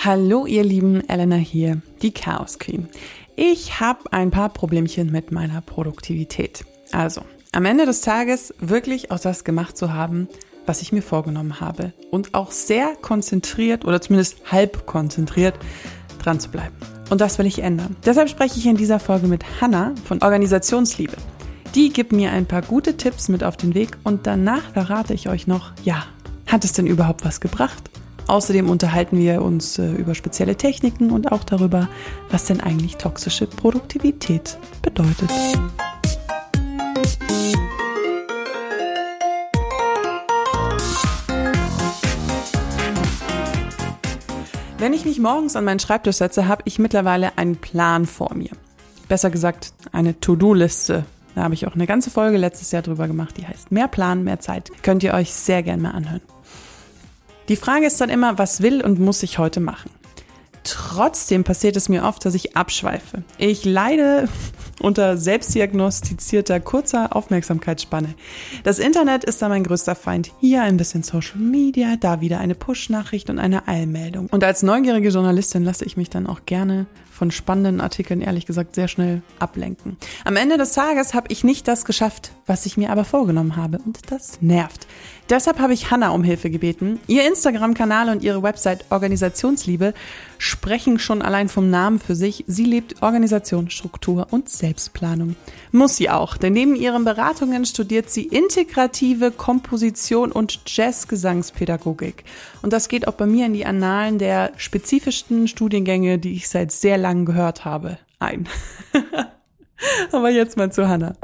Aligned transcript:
Hallo 0.00 0.46
ihr 0.46 0.62
Lieben, 0.62 1.06
Elena 1.08 1.34
hier, 1.34 1.82
die 2.02 2.12
Chaos 2.12 2.60
Queen. 2.60 2.88
Ich 3.34 3.80
habe 3.80 4.12
ein 4.12 4.30
paar 4.30 4.48
Problemchen 4.48 5.10
mit 5.10 5.32
meiner 5.32 5.60
Produktivität. 5.60 6.64
Also, 6.92 7.22
am 7.50 7.64
Ende 7.64 7.84
des 7.84 8.00
Tages 8.00 8.54
wirklich 8.60 9.10
auch 9.10 9.18
das 9.18 9.42
gemacht 9.42 9.76
zu 9.76 9.92
haben, 9.92 10.28
was 10.66 10.82
ich 10.82 10.92
mir 10.92 11.02
vorgenommen 11.02 11.60
habe 11.60 11.94
und 12.12 12.34
auch 12.34 12.52
sehr 12.52 12.94
konzentriert 13.02 13.84
oder 13.84 14.00
zumindest 14.00 14.52
halb 14.52 14.86
konzentriert 14.86 15.58
dran 16.22 16.38
zu 16.38 16.50
bleiben. 16.50 16.76
Und 17.10 17.20
das 17.20 17.40
will 17.40 17.46
ich 17.46 17.58
ändern. 17.58 17.96
Deshalb 18.06 18.28
spreche 18.28 18.56
ich 18.60 18.66
in 18.66 18.76
dieser 18.76 19.00
Folge 19.00 19.26
mit 19.26 19.60
Hanna 19.60 19.96
von 20.04 20.22
Organisationsliebe. 20.22 21.16
Die 21.74 21.92
gibt 21.92 22.12
mir 22.12 22.30
ein 22.30 22.46
paar 22.46 22.62
gute 22.62 22.96
Tipps 22.96 23.28
mit 23.28 23.42
auf 23.42 23.56
den 23.56 23.74
Weg 23.74 23.98
und 24.04 24.28
danach 24.28 24.70
verrate 24.74 25.12
ich 25.12 25.28
euch 25.28 25.48
noch, 25.48 25.72
ja, 25.82 26.04
hat 26.46 26.64
es 26.64 26.72
denn 26.72 26.86
überhaupt 26.86 27.24
was 27.24 27.40
gebracht? 27.40 27.90
Außerdem 28.28 28.68
unterhalten 28.68 29.16
wir 29.16 29.40
uns 29.40 29.78
äh, 29.78 29.90
über 29.90 30.14
spezielle 30.14 30.54
Techniken 30.54 31.10
und 31.10 31.32
auch 31.32 31.44
darüber, 31.44 31.88
was 32.30 32.44
denn 32.44 32.60
eigentlich 32.60 32.96
toxische 32.96 33.46
Produktivität 33.46 34.58
bedeutet. 34.82 35.30
Wenn 44.76 44.92
ich 44.92 45.06
mich 45.06 45.18
morgens 45.18 45.56
an 45.56 45.64
meinen 45.64 45.80
Schreibtisch 45.80 46.16
setze, 46.16 46.46
habe 46.46 46.62
ich 46.66 46.78
mittlerweile 46.78 47.36
einen 47.38 47.56
Plan 47.56 48.04
vor 48.04 48.34
mir. 48.34 48.50
Besser 49.08 49.30
gesagt, 49.30 49.72
eine 49.90 50.20
To-Do-Liste. 50.20 51.06
Da 51.34 51.44
habe 51.44 51.54
ich 51.54 51.66
auch 51.66 51.74
eine 51.74 51.86
ganze 51.86 52.10
Folge 52.10 52.36
letztes 52.36 52.72
Jahr 52.72 52.82
drüber 52.82 53.06
gemacht, 53.06 53.38
die 53.38 53.46
heißt 53.46 53.72
Mehr 53.72 53.88
Plan, 53.88 54.22
mehr 54.22 54.38
Zeit. 54.38 54.70
Könnt 54.82 55.02
ihr 55.02 55.14
euch 55.14 55.32
sehr 55.32 55.62
gern 55.62 55.80
mal 55.80 55.92
anhören. 55.92 56.20
Die 57.48 57.56
Frage 57.56 57.86
ist 57.86 57.98
dann 58.00 58.10
immer, 58.10 58.36
was 58.36 58.60
will 58.60 58.82
und 58.82 59.00
muss 59.00 59.22
ich 59.22 59.38
heute 59.38 59.60
machen? 59.60 59.90
Trotzdem 60.64 61.44
passiert 61.44 61.76
es 61.76 61.88
mir 61.88 62.04
oft, 62.04 62.22
dass 62.26 62.34
ich 62.34 62.56
abschweife. 62.56 63.22
Ich 63.38 63.64
leide 63.64 64.28
unter 64.80 65.16
selbstdiagnostizierter 65.16 66.60
kurzer 66.60 67.14
Aufmerksamkeitsspanne. 67.14 68.14
Das 68.64 68.78
Internet 68.78 69.24
ist 69.24 69.42
da 69.42 69.48
mein 69.48 69.64
größter 69.64 69.94
Feind. 69.94 70.32
Hier 70.40 70.62
ein 70.62 70.76
bisschen 70.76 71.02
Social 71.02 71.38
Media, 71.38 71.96
da 71.96 72.20
wieder 72.20 72.38
eine 72.38 72.54
Push-Nachricht 72.54 73.30
und 73.30 73.38
eine 73.38 73.68
Eilmeldung. 73.68 74.28
Und 74.30 74.44
als 74.44 74.62
neugierige 74.62 75.08
Journalistin 75.08 75.64
lasse 75.64 75.84
ich 75.84 75.96
mich 75.96 76.10
dann 76.10 76.26
auch 76.26 76.40
gerne 76.46 76.86
von 77.18 77.30
spannenden 77.32 77.80
Artikeln 77.80 78.20
ehrlich 78.20 78.46
gesagt 78.46 78.76
sehr 78.76 78.86
schnell 78.86 79.22
ablenken. 79.40 79.96
Am 80.24 80.36
Ende 80.36 80.56
des 80.56 80.72
Tages 80.72 81.14
habe 81.14 81.26
ich 81.30 81.42
nicht 81.42 81.66
das 81.66 81.84
geschafft, 81.84 82.30
was 82.46 82.64
ich 82.64 82.76
mir 82.76 82.90
aber 82.90 83.04
vorgenommen 83.04 83.56
habe 83.56 83.78
und 83.84 84.12
das 84.12 84.40
nervt. 84.40 84.86
Deshalb 85.28 85.58
habe 85.58 85.74
ich 85.74 85.90
Hannah 85.90 86.10
um 86.10 86.22
Hilfe 86.22 86.48
gebeten. 86.48 87.00
Ihr 87.06 87.26
Instagram-Kanal 87.26 88.08
und 88.08 88.22
ihre 88.22 88.42
Website 88.42 88.84
Organisationsliebe 88.90 89.92
sprechen 90.38 90.98
schon 90.98 91.20
allein 91.20 91.48
vom 91.48 91.68
Namen 91.68 91.98
für 91.98 92.14
sich. 92.14 92.44
Sie 92.46 92.64
lebt 92.64 93.02
Organisation, 93.02 93.68
Struktur 93.68 94.28
und 94.30 94.48
Selbstplanung. 94.68 95.34
Muss 95.72 95.96
sie 95.96 96.10
auch, 96.10 96.36
denn 96.36 96.52
neben 96.52 96.74
ihren 96.74 97.02
Beratungen 97.02 97.64
studiert 97.64 98.10
sie 98.10 98.24
integrative 98.24 99.30
Komposition 99.30 100.30
und 100.30 100.60
Jazzgesangspädagogik. 100.66 102.24
Und 102.60 102.74
das 102.74 102.88
geht 102.88 103.08
auch 103.08 103.14
bei 103.14 103.24
mir 103.24 103.46
in 103.46 103.54
die 103.54 103.64
Annalen 103.64 104.18
der 104.18 104.52
spezifischsten 104.58 105.48
Studiengänge, 105.48 106.18
die 106.18 106.34
ich 106.34 106.50
seit 106.50 106.70
sehr 106.70 106.98
langem 106.98 107.24
gehört 107.24 107.64
habe, 107.64 107.96
ein. 108.18 108.46
Aber 110.12 110.28
jetzt 110.28 110.58
mal 110.58 110.70
zu 110.70 110.86
Hannah. 110.86 111.14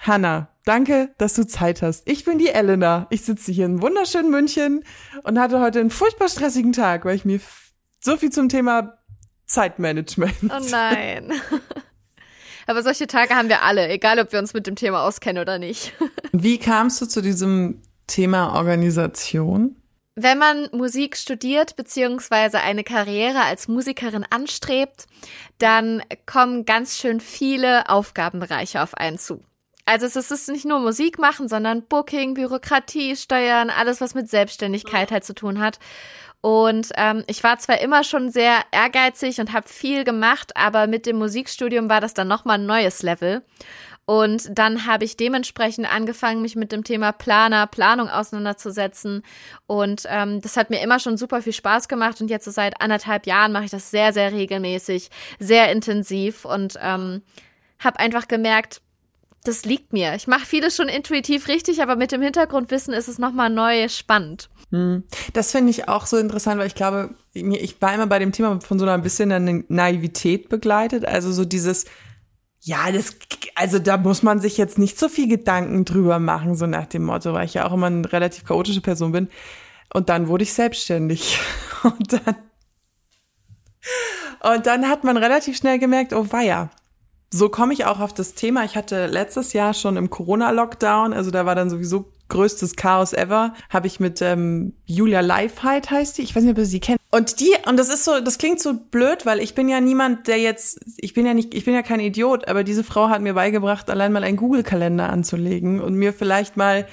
Hanna, 0.00 0.48
danke, 0.64 1.14
dass 1.18 1.34
du 1.34 1.46
Zeit 1.46 1.80
hast. 1.80 2.08
Ich 2.08 2.24
bin 2.24 2.38
die 2.38 2.48
Elena. 2.48 3.06
Ich 3.10 3.22
sitze 3.22 3.52
hier 3.52 3.66
in 3.66 3.82
wunderschönen 3.82 4.32
München 4.32 4.82
und 5.22 5.38
hatte 5.38 5.60
heute 5.60 5.78
einen 5.78 5.90
furchtbar 5.90 6.28
stressigen 6.28 6.72
Tag, 6.72 7.04
weil 7.04 7.14
ich 7.14 7.24
mir 7.24 7.38
so 8.00 8.16
viel 8.16 8.30
zum 8.30 8.48
Thema 8.48 8.99
Zeitmanagement. 9.50 10.34
Oh 10.44 10.64
nein. 10.70 11.32
Aber 12.66 12.82
solche 12.84 13.08
Tage 13.08 13.34
haben 13.34 13.48
wir 13.48 13.62
alle, 13.62 13.88
egal 13.88 14.20
ob 14.20 14.32
wir 14.32 14.38
uns 14.38 14.54
mit 14.54 14.66
dem 14.66 14.76
Thema 14.76 15.02
auskennen 15.02 15.42
oder 15.42 15.58
nicht. 15.58 15.92
Wie 16.32 16.58
kamst 16.58 17.00
du 17.02 17.06
zu 17.06 17.20
diesem 17.20 17.82
Thema 18.06 18.54
Organisation? 18.54 19.76
Wenn 20.14 20.38
man 20.38 20.68
Musik 20.72 21.16
studiert 21.16 21.76
beziehungsweise 21.76 22.60
eine 22.60 22.84
Karriere 22.84 23.42
als 23.42 23.66
Musikerin 23.68 24.24
anstrebt, 24.28 25.06
dann 25.58 26.02
kommen 26.26 26.64
ganz 26.64 26.98
schön 26.98 27.20
viele 27.20 27.88
Aufgabenbereiche 27.88 28.82
auf 28.82 28.94
einen 28.94 29.18
zu. 29.18 29.42
Also 29.84 30.06
es 30.06 30.30
ist 30.30 30.48
nicht 30.48 30.64
nur 30.64 30.78
Musik 30.78 31.18
machen, 31.18 31.48
sondern 31.48 31.82
Booking, 31.82 32.34
Bürokratie, 32.34 33.16
Steuern, 33.16 33.70
alles, 33.70 34.00
was 34.00 34.14
mit 34.14 34.28
Selbstständigkeit 34.28 35.10
halt 35.10 35.24
zu 35.24 35.34
tun 35.34 35.58
hat. 35.58 35.80
Und 36.42 36.88
ähm, 36.96 37.22
ich 37.26 37.44
war 37.44 37.58
zwar 37.58 37.80
immer 37.80 38.02
schon 38.02 38.30
sehr 38.30 38.62
ehrgeizig 38.72 39.40
und 39.40 39.52
habe 39.52 39.68
viel 39.68 40.04
gemacht, 40.04 40.56
aber 40.56 40.86
mit 40.86 41.04
dem 41.04 41.18
Musikstudium 41.18 41.90
war 41.90 42.00
das 42.00 42.14
dann 42.14 42.28
nochmal 42.28 42.58
ein 42.58 42.66
neues 42.66 43.02
Level. 43.02 43.42
Und 44.06 44.58
dann 44.58 44.86
habe 44.86 45.04
ich 45.04 45.16
dementsprechend 45.16 45.86
angefangen, 45.92 46.42
mich 46.42 46.56
mit 46.56 46.72
dem 46.72 46.82
Thema 46.82 47.12
Planer, 47.12 47.68
Planung 47.68 48.08
auseinanderzusetzen. 48.08 49.22
Und 49.68 50.02
ähm, 50.08 50.40
das 50.40 50.56
hat 50.56 50.70
mir 50.70 50.82
immer 50.82 50.98
schon 50.98 51.16
super 51.16 51.42
viel 51.42 51.52
Spaß 51.52 51.86
gemacht. 51.86 52.20
Und 52.20 52.28
jetzt 52.28 52.46
so 52.46 52.50
seit 52.50 52.80
anderthalb 52.80 53.26
Jahren 53.26 53.52
mache 53.52 53.66
ich 53.66 53.70
das 53.70 53.92
sehr, 53.92 54.12
sehr 54.12 54.32
regelmäßig, 54.32 55.10
sehr 55.38 55.70
intensiv 55.70 56.44
und 56.44 56.74
ähm, 56.82 57.22
habe 57.78 58.00
einfach 58.00 58.26
gemerkt, 58.26 58.80
das 59.44 59.64
liegt 59.64 59.92
mir. 59.92 60.14
Ich 60.14 60.26
mache 60.26 60.44
vieles 60.44 60.74
schon 60.74 60.88
intuitiv 60.88 61.48
richtig, 61.48 61.80
aber 61.80 61.96
mit 61.96 62.10
dem 62.12 62.20
Hintergrundwissen 62.20 62.92
ist 62.92 63.08
es 63.08 63.18
nochmal 63.18 63.48
neu 63.48 63.88
spannend. 63.88 64.49
Hm. 64.70 65.04
Das 65.32 65.50
finde 65.50 65.70
ich 65.70 65.88
auch 65.88 66.06
so 66.06 66.16
interessant, 66.16 66.58
weil 66.58 66.66
ich 66.66 66.74
glaube, 66.74 67.10
ich 67.32 67.80
war 67.82 67.94
immer 67.94 68.06
bei 68.06 68.18
dem 68.18 68.32
Thema 68.32 68.60
von 68.60 68.78
so 68.78 68.84
einer 68.84 68.98
bisschen 68.98 69.64
Naivität 69.68 70.48
begleitet. 70.48 71.04
Also 71.04 71.32
so 71.32 71.44
dieses, 71.44 71.86
ja, 72.60 72.90
das, 72.92 73.16
also 73.54 73.78
da 73.78 73.96
muss 73.96 74.22
man 74.22 74.40
sich 74.40 74.56
jetzt 74.56 74.78
nicht 74.78 74.98
so 74.98 75.08
viel 75.08 75.28
Gedanken 75.28 75.84
drüber 75.84 76.18
machen, 76.18 76.54
so 76.56 76.66
nach 76.66 76.86
dem 76.86 77.04
Motto, 77.04 77.32
weil 77.32 77.46
ich 77.46 77.54
ja 77.54 77.66
auch 77.66 77.72
immer 77.72 77.86
eine 77.86 78.12
relativ 78.12 78.44
chaotische 78.44 78.80
Person 78.80 79.12
bin. 79.12 79.28
Und 79.92 80.08
dann 80.08 80.28
wurde 80.28 80.44
ich 80.44 80.52
selbstständig. 80.52 81.38
Und 81.82 82.12
dann, 82.12 82.36
und 84.42 84.66
dann 84.66 84.86
hat 84.86 85.02
man 85.02 85.16
relativ 85.16 85.56
schnell 85.56 85.78
gemerkt, 85.78 86.12
oh 86.12 86.26
weia, 86.30 86.68
so 87.30 87.48
komme 87.48 87.72
ich 87.72 87.86
auch 87.86 88.00
auf 88.00 88.12
das 88.12 88.34
Thema. 88.34 88.64
Ich 88.64 88.76
hatte 88.76 89.06
letztes 89.06 89.54
Jahr 89.54 89.72
schon 89.72 89.96
im 89.96 90.10
Corona-Lockdown, 90.10 91.14
also 91.14 91.30
da 91.30 91.46
war 91.46 91.54
dann 91.54 91.70
sowieso 91.70 92.12
größtes 92.30 92.76
Chaos 92.76 93.12
ever, 93.12 93.52
habe 93.68 93.86
ich 93.86 94.00
mit 94.00 94.22
ähm, 94.22 94.72
Julia 94.86 95.20
Leifheit 95.20 95.90
heißt 95.90 96.16
die, 96.18 96.22
ich 96.22 96.34
weiß 96.34 96.42
nicht, 96.42 96.52
ob 96.52 96.58
ihr 96.58 96.64
sie 96.64 96.80
kennt. 96.80 96.98
Und 97.10 97.40
die, 97.40 97.52
und 97.66 97.76
das 97.76 97.88
ist 97.88 98.04
so, 98.04 98.20
das 98.20 98.38
klingt 98.38 98.60
so 98.60 98.74
blöd, 98.74 99.26
weil 99.26 99.40
ich 99.40 99.54
bin 99.54 99.68
ja 99.68 99.80
niemand, 99.80 100.28
der 100.28 100.38
jetzt, 100.38 100.80
ich 100.96 101.12
bin 101.12 101.26
ja 101.26 101.34
nicht, 101.34 101.54
ich 101.54 101.64
bin 101.64 101.74
ja 101.74 101.82
kein 101.82 102.00
Idiot, 102.00 102.48
aber 102.48 102.64
diese 102.64 102.84
Frau 102.84 103.08
hat 103.08 103.20
mir 103.20 103.34
beigebracht, 103.34 103.90
allein 103.90 104.12
mal 104.12 104.24
einen 104.24 104.36
Google-Kalender 104.36 105.10
anzulegen 105.10 105.80
und 105.80 105.94
mir 105.94 106.12
vielleicht 106.12 106.56
mal 106.56 106.86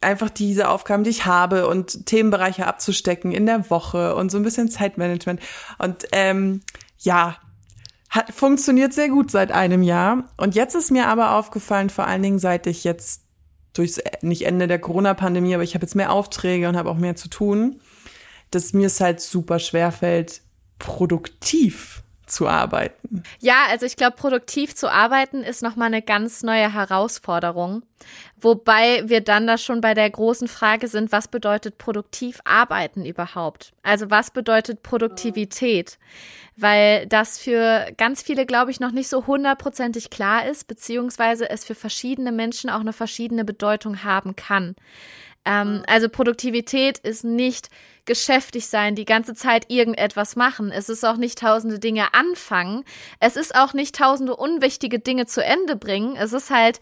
einfach 0.00 0.30
diese 0.30 0.68
Aufgaben, 0.68 1.04
die 1.04 1.10
ich 1.10 1.26
habe 1.26 1.66
und 1.68 2.06
Themenbereiche 2.06 2.66
abzustecken 2.66 3.32
in 3.32 3.46
der 3.46 3.68
Woche 3.70 4.14
und 4.14 4.30
so 4.30 4.38
ein 4.38 4.44
bisschen 4.44 4.68
Zeitmanagement. 4.68 5.40
Und 5.78 6.06
ähm, 6.12 6.62
ja, 6.98 7.36
hat, 8.08 8.32
funktioniert 8.32 8.92
sehr 8.92 9.08
gut 9.08 9.30
seit 9.30 9.52
einem 9.52 9.82
Jahr. 9.82 10.24
Und 10.36 10.54
jetzt 10.54 10.74
ist 10.74 10.90
mir 10.90 11.08
aber 11.08 11.32
aufgefallen, 11.32 11.90
vor 11.90 12.06
allen 12.06 12.22
Dingen 12.22 12.38
seit 12.38 12.66
ich 12.66 12.84
jetzt 12.84 13.22
durchs, 13.72 14.00
nicht 14.22 14.46
Ende 14.46 14.66
der 14.66 14.78
Corona-Pandemie, 14.78 15.54
aber 15.54 15.62
ich 15.62 15.74
habe 15.74 15.84
jetzt 15.84 15.94
mehr 15.94 16.12
Aufträge 16.12 16.68
und 16.68 16.76
habe 16.76 16.90
auch 16.90 16.96
mehr 16.96 17.16
zu 17.16 17.28
tun, 17.28 17.80
dass 18.50 18.72
mir 18.72 18.86
es 18.86 19.00
halt 19.00 19.20
super 19.20 19.58
schwer 19.58 19.92
fällt, 19.92 20.40
produktiv 20.78 22.02
zu 22.30 22.48
arbeiten. 22.48 23.22
Ja, 23.40 23.66
also 23.68 23.86
ich 23.86 23.96
glaube, 23.96 24.16
produktiv 24.16 24.74
zu 24.74 24.90
arbeiten 24.90 25.42
ist 25.42 25.62
nochmal 25.62 25.86
eine 25.86 26.02
ganz 26.02 26.42
neue 26.42 26.72
Herausforderung. 26.72 27.82
Wobei 28.40 29.08
wir 29.08 29.20
dann 29.20 29.46
da 29.46 29.58
schon 29.58 29.80
bei 29.80 29.94
der 29.94 30.08
großen 30.08 30.46
Frage 30.46 30.86
sind, 30.86 31.10
was 31.10 31.28
bedeutet 31.28 31.78
produktiv 31.78 32.40
arbeiten 32.44 33.04
überhaupt? 33.04 33.72
Also 33.82 34.10
was 34.10 34.30
bedeutet 34.30 34.82
Produktivität? 34.82 35.98
Weil 36.56 37.06
das 37.06 37.38
für 37.38 37.86
ganz 37.96 38.22
viele, 38.22 38.46
glaube 38.46 38.70
ich, 38.70 38.80
noch 38.80 38.92
nicht 38.92 39.08
so 39.08 39.26
hundertprozentig 39.26 40.10
klar 40.10 40.46
ist, 40.46 40.68
beziehungsweise 40.68 41.50
es 41.50 41.64
für 41.64 41.74
verschiedene 41.74 42.32
Menschen 42.32 42.70
auch 42.70 42.80
eine 42.80 42.92
verschiedene 42.92 43.44
Bedeutung 43.44 44.04
haben 44.04 44.36
kann. 44.36 44.76
Ähm, 45.44 45.82
also 45.86 46.08
Produktivität 46.08 46.98
ist 46.98 47.24
nicht 47.24 47.68
geschäftig 48.08 48.66
sein, 48.66 48.96
die 48.96 49.04
ganze 49.04 49.34
Zeit 49.34 49.70
irgendetwas 49.70 50.34
machen. 50.34 50.72
Es 50.72 50.88
ist 50.88 51.04
auch 51.04 51.16
nicht 51.16 51.38
tausende 51.38 51.78
Dinge 51.78 52.14
anfangen. 52.14 52.84
Es 53.20 53.36
ist 53.36 53.54
auch 53.54 53.74
nicht 53.74 53.94
tausende 53.94 54.34
unwichtige 54.34 54.98
Dinge 54.98 55.26
zu 55.26 55.44
Ende 55.44 55.76
bringen. 55.76 56.16
Es 56.16 56.32
ist 56.32 56.50
halt 56.50 56.80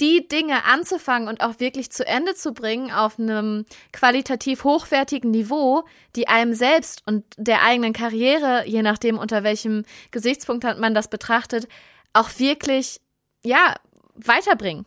die 0.00 0.28
Dinge 0.28 0.64
anzufangen 0.64 1.26
und 1.26 1.40
auch 1.40 1.58
wirklich 1.58 1.90
zu 1.90 2.06
Ende 2.06 2.34
zu 2.34 2.52
bringen 2.52 2.92
auf 2.92 3.18
einem 3.18 3.64
qualitativ 3.92 4.62
hochwertigen 4.62 5.30
Niveau, 5.30 5.84
die 6.14 6.28
einem 6.28 6.54
selbst 6.54 7.02
und 7.06 7.24
der 7.38 7.62
eigenen 7.62 7.94
Karriere, 7.94 8.64
je 8.66 8.82
nachdem 8.82 9.16
unter 9.16 9.42
welchem 9.42 9.84
Gesichtspunkt 10.10 10.64
man 10.78 10.94
das 10.94 11.08
betrachtet, 11.08 11.66
auch 12.12 12.28
wirklich, 12.38 13.00
ja, 13.42 13.74
weiterbringen. 14.14 14.84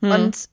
Hm. 0.00 0.10
Und 0.10 0.48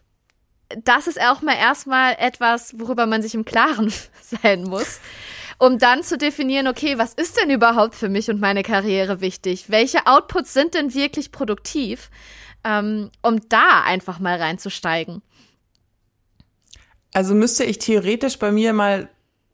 das 0.83 1.07
ist 1.07 1.19
auch 1.21 1.41
mal 1.41 1.55
erstmal 1.55 2.15
etwas, 2.19 2.79
worüber 2.79 3.05
man 3.05 3.21
sich 3.21 3.33
im 3.33 3.45
Klaren 3.45 3.91
sein 4.21 4.63
muss 4.63 4.99
um 5.61 5.77
dann 5.77 6.01
zu 6.01 6.17
definieren, 6.17 6.67
okay, 6.67 6.97
was 6.97 7.13
ist 7.13 7.37
denn 7.39 7.51
überhaupt 7.51 7.93
für 7.93 8.09
mich 8.09 8.31
und 8.31 8.41
meine 8.41 8.63
Karriere 8.63 9.21
wichtig? 9.21 9.65
Welche 9.69 10.07
Outputs 10.07 10.55
sind 10.55 10.73
denn 10.73 10.95
wirklich 10.95 11.31
produktiv? 11.31 12.09
Ähm, 12.63 13.11
um 13.21 13.47
da 13.47 13.83
einfach 13.83 14.17
mal 14.17 14.37
reinzusteigen. 14.41 15.21
Also 17.13 17.35
müsste 17.35 17.63
ich 17.63 17.77
theoretisch 17.77 18.39
bei 18.39 18.51
mir 18.51 18.73
mal 18.73 19.09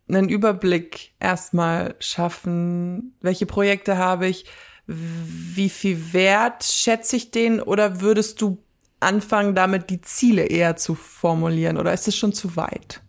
einen 0.08 0.30
Überblick 0.30 1.12
erstmal 1.20 1.96
schaffen, 2.00 3.18
welche 3.20 3.46
Projekte 3.46 3.98
habe 3.98 4.28
ich, 4.28 4.46
wie 4.86 5.70
viel 5.70 6.14
Wert 6.14 6.64
schätze 6.64 7.18
ich 7.18 7.32
den 7.32 7.62
oder 7.62 8.00
würdest 8.00 8.42
du 8.42 8.64
anfangen, 9.00 9.56
damit 9.56 9.90
die 9.90 10.02
Ziele 10.02 10.44
eher 10.44 10.76
zu 10.76 10.96
formulieren 10.96 11.78
oder 11.78 11.94
ist 11.94 12.08
es 12.08 12.16
schon 12.16 12.34
zu 12.34 12.56
weit? 12.56 13.02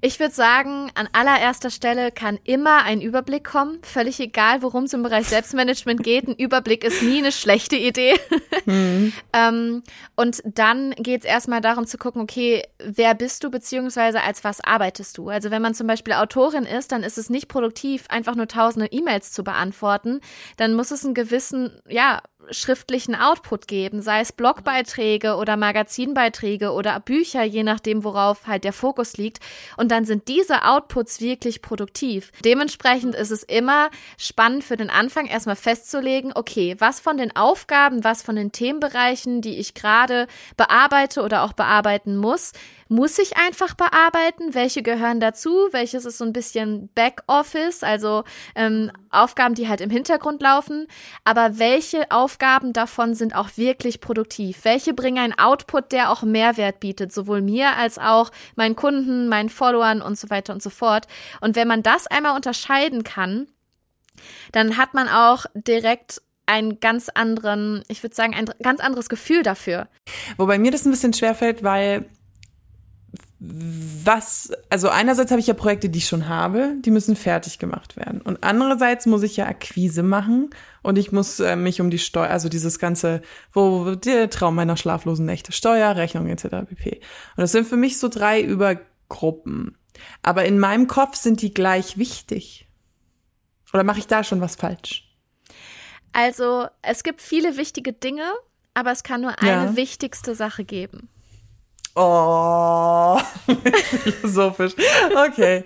Ich 0.00 0.20
würde 0.20 0.32
sagen, 0.32 0.92
an 0.94 1.08
allererster 1.12 1.70
Stelle 1.70 2.12
kann 2.12 2.38
immer 2.44 2.84
ein 2.84 3.00
Überblick 3.00 3.42
kommen. 3.42 3.80
Völlig 3.82 4.20
egal, 4.20 4.62
worum 4.62 4.84
es 4.84 4.92
im 4.92 5.02
Bereich 5.02 5.26
Selbstmanagement 5.26 6.04
geht. 6.04 6.28
Ein 6.28 6.36
Überblick 6.36 6.84
ist 6.84 7.02
nie 7.02 7.18
eine 7.18 7.32
schlechte 7.32 7.74
Idee. 7.74 8.14
Mhm. 8.64 9.12
ähm, 9.32 9.82
und 10.14 10.40
dann 10.44 10.92
geht 10.92 11.22
es 11.22 11.26
erstmal 11.26 11.60
darum 11.60 11.84
zu 11.84 11.98
gucken, 11.98 12.22
okay, 12.22 12.62
wer 12.78 13.16
bist 13.16 13.42
du, 13.42 13.50
beziehungsweise 13.50 14.22
als 14.22 14.44
was 14.44 14.60
arbeitest 14.60 15.18
du? 15.18 15.30
Also 15.30 15.50
wenn 15.50 15.62
man 15.62 15.74
zum 15.74 15.88
Beispiel 15.88 16.12
Autorin 16.12 16.64
ist, 16.64 16.92
dann 16.92 17.02
ist 17.02 17.18
es 17.18 17.28
nicht 17.28 17.48
produktiv, 17.48 18.04
einfach 18.08 18.36
nur 18.36 18.46
tausende 18.46 18.86
E-Mails 18.92 19.32
zu 19.32 19.42
beantworten. 19.42 20.20
Dann 20.58 20.74
muss 20.74 20.92
es 20.92 21.04
einen 21.04 21.14
gewissen, 21.14 21.72
ja, 21.88 22.22
schriftlichen 22.50 23.14
Output 23.14 23.68
geben, 23.68 24.02
sei 24.02 24.20
es 24.20 24.32
Blogbeiträge 24.32 25.36
oder 25.36 25.56
Magazinbeiträge 25.56 26.72
oder 26.72 27.00
Bücher, 27.00 27.42
je 27.42 27.62
nachdem, 27.62 28.04
worauf 28.04 28.46
halt 28.46 28.64
der 28.64 28.72
Fokus 28.72 29.16
liegt. 29.16 29.40
Und 29.76 29.90
dann 29.90 30.04
sind 30.04 30.28
diese 30.28 30.64
Outputs 30.64 31.20
wirklich 31.20 31.62
produktiv. 31.62 32.32
Dementsprechend 32.44 33.14
ist 33.14 33.30
es 33.30 33.42
immer 33.42 33.90
spannend 34.16 34.64
für 34.64 34.76
den 34.76 34.90
Anfang 34.90 35.26
erstmal 35.26 35.56
festzulegen, 35.56 36.32
okay, 36.34 36.76
was 36.78 37.00
von 37.00 37.16
den 37.16 37.34
Aufgaben, 37.36 38.04
was 38.04 38.22
von 38.22 38.36
den 38.36 38.52
Themenbereichen, 38.52 39.40
die 39.40 39.58
ich 39.58 39.74
gerade 39.74 40.26
bearbeite 40.56 41.22
oder 41.22 41.42
auch 41.42 41.52
bearbeiten 41.52 42.16
muss, 42.16 42.52
muss 42.88 43.18
ich 43.18 43.36
einfach 43.36 43.74
bearbeiten, 43.74 44.54
welche 44.54 44.82
gehören 44.82 45.20
dazu, 45.20 45.68
welches 45.72 46.04
ist 46.04 46.18
so 46.18 46.24
ein 46.24 46.32
bisschen 46.32 46.88
Backoffice, 46.94 47.82
also 47.82 48.24
ähm, 48.54 48.90
Aufgaben, 49.10 49.54
die 49.54 49.68
halt 49.68 49.80
im 49.80 49.90
Hintergrund 49.90 50.42
laufen, 50.42 50.86
aber 51.24 51.58
welche 51.58 52.10
Aufgaben 52.10 52.72
davon 52.72 53.14
sind 53.14 53.34
auch 53.34 53.50
wirklich 53.56 54.00
produktiv, 54.00 54.64
welche 54.64 54.94
bringen 54.94 55.18
einen 55.18 55.38
Output, 55.38 55.92
der 55.92 56.10
auch 56.10 56.22
Mehrwert 56.22 56.80
bietet, 56.80 57.12
sowohl 57.12 57.42
mir 57.42 57.76
als 57.76 57.98
auch 57.98 58.30
meinen 58.56 58.76
Kunden, 58.76 59.28
meinen 59.28 59.48
Followern 59.50 60.02
und 60.02 60.18
so 60.18 60.30
weiter 60.30 60.52
und 60.52 60.62
so 60.62 60.70
fort. 60.70 61.06
Und 61.40 61.56
wenn 61.56 61.68
man 61.68 61.82
das 61.82 62.06
einmal 62.06 62.34
unterscheiden 62.34 63.04
kann, 63.04 63.46
dann 64.52 64.76
hat 64.76 64.94
man 64.94 65.08
auch 65.08 65.46
direkt 65.54 66.22
einen 66.46 66.80
ganz 66.80 67.10
anderen, 67.10 67.82
ich 67.88 68.02
würde 68.02 68.16
sagen, 68.16 68.34
ein 68.34 68.46
ganz 68.62 68.80
anderes 68.80 69.08
Gefühl 69.08 69.42
dafür. 69.42 69.86
Wobei 70.38 70.58
mir 70.58 70.70
das 70.70 70.86
ein 70.86 70.90
bisschen 70.90 71.12
schwerfällt, 71.12 71.62
weil 71.62 72.06
was, 73.40 74.50
also 74.68 74.88
einerseits 74.88 75.30
habe 75.30 75.40
ich 75.40 75.46
ja 75.46 75.54
Projekte, 75.54 75.88
die 75.88 75.98
ich 75.98 76.08
schon 76.08 76.28
habe, 76.28 76.74
die 76.80 76.90
müssen 76.90 77.14
fertig 77.14 77.60
gemacht 77.60 77.96
werden. 77.96 78.20
Und 78.20 78.42
andererseits 78.42 79.06
muss 79.06 79.22
ich 79.22 79.36
ja 79.36 79.46
Akquise 79.46 80.02
machen 80.02 80.50
und 80.82 80.98
ich 80.98 81.12
muss 81.12 81.38
äh, 81.38 81.54
mich 81.54 81.80
um 81.80 81.88
die 81.88 82.00
Steuer, 82.00 82.30
also 82.30 82.48
dieses 82.48 82.80
ganze, 82.80 83.22
wo 83.52 83.94
der 83.94 84.28
Traum 84.28 84.56
meiner 84.56 84.76
schlaflosen 84.76 85.24
Nächte, 85.24 85.52
Steuer, 85.52 85.94
Rechnung 85.94 86.26
etc. 86.28 86.66
pp. 86.68 87.00
Und 87.36 87.40
das 87.40 87.52
sind 87.52 87.68
für 87.68 87.76
mich 87.76 87.98
so 87.98 88.08
drei 88.08 88.42
Übergruppen. 88.42 89.78
Aber 90.22 90.44
in 90.44 90.58
meinem 90.58 90.88
Kopf 90.88 91.14
sind 91.14 91.40
die 91.40 91.54
gleich 91.54 91.96
wichtig. 91.96 92.68
Oder 93.72 93.84
mache 93.84 94.00
ich 94.00 94.08
da 94.08 94.24
schon 94.24 94.40
was 94.40 94.56
falsch? 94.56 95.04
Also, 96.12 96.66
es 96.82 97.04
gibt 97.04 97.20
viele 97.20 97.56
wichtige 97.56 97.92
Dinge, 97.92 98.32
aber 98.74 98.90
es 98.90 99.04
kann 99.04 99.20
nur 99.20 99.38
eine 99.40 99.66
ja. 99.66 99.76
wichtigste 99.76 100.34
Sache 100.34 100.64
geben. 100.64 101.08
Oh, 101.94 103.18
philosophisch. 104.02 104.74
Okay. 105.16 105.64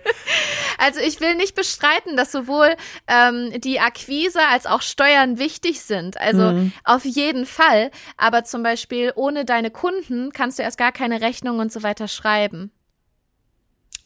Also 0.78 1.00
ich 1.00 1.20
will 1.20 1.34
nicht 1.34 1.54
bestreiten, 1.54 2.16
dass 2.16 2.32
sowohl 2.32 2.74
ähm, 3.06 3.52
die 3.60 3.80
Akquise 3.80 4.40
als 4.48 4.66
auch 4.66 4.82
Steuern 4.82 5.38
wichtig 5.38 5.82
sind. 5.82 6.18
Also 6.18 6.52
mhm. 6.52 6.72
auf 6.84 7.04
jeden 7.04 7.46
Fall. 7.46 7.90
Aber 8.16 8.44
zum 8.44 8.62
Beispiel 8.62 9.12
ohne 9.14 9.44
deine 9.44 9.70
Kunden 9.70 10.32
kannst 10.32 10.58
du 10.58 10.62
erst 10.62 10.78
gar 10.78 10.92
keine 10.92 11.20
Rechnung 11.20 11.58
und 11.58 11.70
so 11.70 11.82
weiter 11.82 12.08
schreiben. 12.08 12.72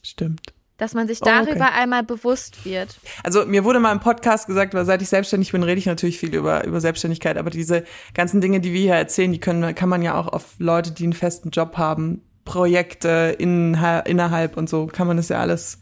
Stimmt. 0.03 0.53
Dass 0.77 0.93
man 0.93 1.07
sich 1.07 1.19
darüber 1.19 1.51
oh, 1.51 1.55
okay. 1.55 1.73
einmal 1.73 2.03
bewusst 2.03 2.63
wird. 2.63 2.99
Also 3.23 3.45
mir 3.45 3.63
wurde 3.63 3.79
mal 3.79 3.91
im 3.91 3.99
Podcast 3.99 4.45
gesagt, 4.45 4.75
weil 4.75 4.85
seit 4.85 5.01
ich 5.01 5.09
selbstständig 5.09 5.51
bin, 5.51 5.63
rede 5.63 5.79
ich 5.79 5.87
natürlich 5.87 6.19
viel 6.19 6.35
über, 6.35 6.65
über 6.65 6.79
Selbstständigkeit, 6.79 7.37
aber 7.37 7.49
diese 7.49 7.83
ganzen 8.13 8.41
Dinge, 8.41 8.59
die 8.59 8.73
wir 8.73 8.81
hier 8.81 8.93
erzählen, 8.93 9.31
die 9.31 9.39
können, 9.39 9.73
kann 9.73 9.89
man 9.89 10.03
ja 10.03 10.13
auch 10.13 10.27
auf 10.27 10.53
Leute, 10.59 10.91
die 10.91 11.03
einen 11.03 11.13
festen 11.13 11.49
Job 11.49 11.77
haben, 11.77 12.21
Projekte 12.45 13.35
in, 13.37 13.73
innerhalb 14.05 14.55
und 14.55 14.69
so, 14.69 14.87
kann 14.87 15.07
man 15.07 15.17
das 15.17 15.29
ja 15.29 15.39
alles, 15.39 15.79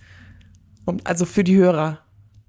also 1.04 1.26
für 1.26 1.44
die 1.44 1.58
Hörer. 1.58 2.00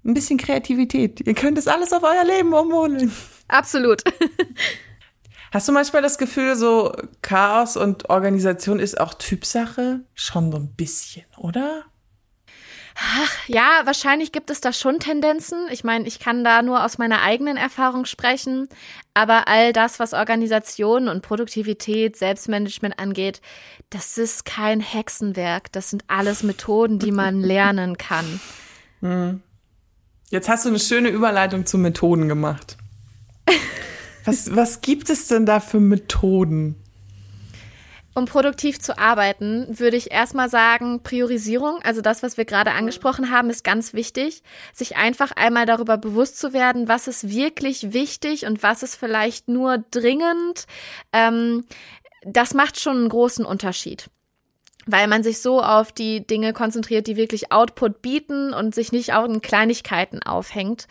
Ein 0.05 0.13
bisschen 0.13 0.37
Kreativität. 0.37 1.19
Ihr 1.27 1.33
könnt 1.33 1.57
es 1.57 1.67
alles 1.67 1.91
auf 1.91 2.03
euer 2.03 2.23
Leben 2.23 2.53
umholen. 2.53 3.11
Absolut. 3.49 4.03
Hast 5.51 5.67
du 5.67 5.71
manchmal 5.71 6.01
das 6.01 6.17
Gefühl, 6.17 6.55
so 6.55 6.93
Chaos 7.21 7.77
und 7.77 8.09
Organisation 8.09 8.79
ist 8.79 8.99
auch 8.99 9.13
Typsache? 9.13 10.01
Schon 10.13 10.51
so 10.51 10.57
ein 10.57 10.73
bisschen, 10.75 11.25
oder? 11.37 11.85
Ja, 13.47 13.81
wahrscheinlich 13.85 14.31
gibt 14.31 14.49
es 14.49 14.59
da 14.59 14.73
schon 14.73 14.99
Tendenzen. 14.99 15.67
Ich 15.71 15.83
meine, 15.83 16.07
ich 16.07 16.19
kann 16.19 16.43
da 16.43 16.61
nur 16.61 16.83
aus 16.83 16.97
meiner 16.97 17.21
eigenen 17.21 17.55
Erfahrung 17.55 18.05
sprechen. 18.05 18.67
Aber 19.13 19.47
all 19.47 19.71
das, 19.71 19.99
was 19.99 20.13
Organisation 20.13 21.07
und 21.07 21.21
Produktivität, 21.21 22.15
Selbstmanagement 22.15 22.99
angeht, 22.99 23.41
das 23.89 24.17
ist 24.17 24.45
kein 24.45 24.79
Hexenwerk. 24.79 25.71
Das 25.71 25.89
sind 25.89 26.03
alles 26.07 26.43
Methoden, 26.43 26.99
die 26.99 27.11
man 27.11 27.41
lernen 27.41 27.97
kann. 27.97 28.39
Hm. 29.01 29.41
Jetzt 30.29 30.49
hast 30.49 30.65
du 30.65 30.69
eine 30.69 30.79
schöne 30.79 31.09
Überleitung 31.09 31.65
zu 31.65 31.77
Methoden 31.77 32.27
gemacht. 32.27 32.77
Was, 34.25 34.53
was 34.53 34.81
gibt 34.81 35.09
es 35.09 35.29
denn 35.29 35.45
da 35.45 35.61
für 35.61 35.79
Methoden? 35.79 36.75
Um 38.17 38.25
produktiv 38.25 38.79
zu 38.79 38.97
arbeiten, 38.97 39.67
würde 39.77 39.95
ich 39.95 40.09
erstmal 40.09 40.49
sagen, 40.49 41.03
Priorisierung, 41.03 41.77
also 41.83 42.01
das, 42.01 42.23
was 42.23 42.35
wir 42.35 42.45
gerade 42.45 42.71
angesprochen 42.71 43.29
haben, 43.29 43.51
ist 43.51 43.63
ganz 43.63 43.93
wichtig. 43.93 44.41
Sich 44.73 44.97
einfach 44.97 45.33
einmal 45.33 45.67
darüber 45.67 45.99
bewusst 45.99 46.39
zu 46.39 46.51
werden, 46.51 46.87
was 46.87 47.07
ist 47.07 47.29
wirklich 47.29 47.93
wichtig 47.93 48.47
und 48.47 48.63
was 48.63 48.81
ist 48.81 48.95
vielleicht 48.95 49.49
nur 49.49 49.85
dringend. 49.91 50.65
Ähm, 51.13 51.65
das 52.23 52.55
macht 52.55 52.79
schon 52.79 52.97
einen 52.97 53.09
großen 53.09 53.45
Unterschied 53.45 54.09
weil 54.89 55.07
man 55.09 55.21
sich 55.21 55.41
so 55.41 55.61
auf 55.61 55.91
die 55.91 56.25
Dinge 56.25 56.53
konzentriert, 56.53 57.07
die 57.07 57.17
wirklich 57.17 57.51
Output 57.51 58.01
bieten 58.01 58.53
und 58.53 58.73
sich 58.73 58.93
nicht 58.93 59.11
auch 59.11 59.25
in 59.25 59.41
Kleinigkeiten 59.41 60.23
aufhängt. 60.23 60.87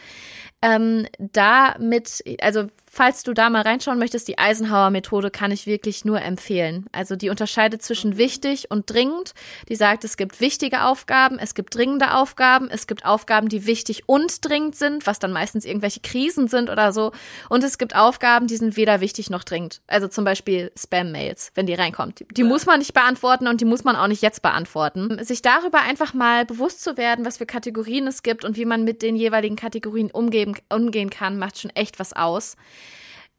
Ähm, 0.60 1.06
damit, 1.18 2.22
also 2.42 2.66
falls 2.96 3.22
du 3.22 3.34
da 3.34 3.50
mal 3.50 3.60
reinschauen 3.60 3.98
möchtest, 3.98 4.26
die 4.26 4.38
Eisenhower-Methode 4.38 5.30
kann 5.30 5.50
ich 5.50 5.66
wirklich 5.66 6.06
nur 6.06 6.22
empfehlen. 6.22 6.86
Also 6.92 7.14
die 7.14 7.28
unterscheidet 7.28 7.82
zwischen 7.82 8.16
wichtig 8.16 8.70
und 8.70 8.90
dringend. 8.90 9.34
Die 9.68 9.76
sagt, 9.76 10.02
es 10.04 10.16
gibt 10.16 10.40
wichtige 10.40 10.82
Aufgaben, 10.82 11.38
es 11.38 11.54
gibt 11.54 11.74
dringende 11.74 12.14
Aufgaben, 12.14 12.70
es 12.70 12.86
gibt 12.86 13.04
Aufgaben, 13.04 13.50
die 13.50 13.66
wichtig 13.66 14.04
und 14.06 14.42
dringend 14.48 14.76
sind, 14.76 15.06
was 15.06 15.18
dann 15.18 15.30
meistens 15.30 15.66
irgendwelche 15.66 16.00
Krisen 16.00 16.48
sind 16.48 16.70
oder 16.70 16.92
so. 16.92 17.12
Und 17.50 17.62
es 17.64 17.76
gibt 17.76 17.94
Aufgaben, 17.94 18.46
die 18.46 18.56
sind 18.56 18.78
weder 18.78 19.00
wichtig 19.00 19.28
noch 19.28 19.44
dringend. 19.44 19.82
Also 19.86 20.08
zum 20.08 20.24
Beispiel 20.24 20.72
Spam-Mails, 20.74 21.52
wenn 21.54 21.66
die 21.66 21.74
reinkommt. 21.74 22.20
Die, 22.20 22.26
die 22.28 22.44
muss 22.44 22.64
man 22.64 22.78
nicht 22.78 22.94
beantworten 22.94 23.46
und 23.46 23.60
die 23.60 23.66
muss 23.66 23.84
man 23.84 23.96
auch 23.96 24.08
nicht 24.08 24.22
jetzt 24.22 24.40
beantworten. 24.40 25.22
Sich 25.22 25.42
darüber 25.42 25.80
einfach 25.80 26.14
mal 26.14 26.46
bewusst 26.46 26.82
zu 26.82 26.96
werden, 26.96 27.26
was 27.26 27.36
für 27.36 27.46
Kategorien 27.46 28.06
es 28.06 28.22
gibt 28.22 28.44
und 28.44 28.56
wie 28.56 28.64
man 28.64 28.84
mit 28.84 29.02
den 29.02 29.16
jeweiligen 29.16 29.56
Kategorien 29.56 30.10
umgeben 30.10 30.54
umgehen 30.70 31.10
kann, 31.10 31.38
macht 31.38 31.58
schon 31.58 31.70
echt 31.70 31.98
was 31.98 32.14
aus. 32.14 32.56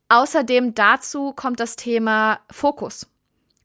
Außerdem 0.09 0.73
dazu 0.73 1.33
kommt 1.33 1.59
das 1.59 1.75
Thema 1.75 2.39
Fokus. 2.49 3.07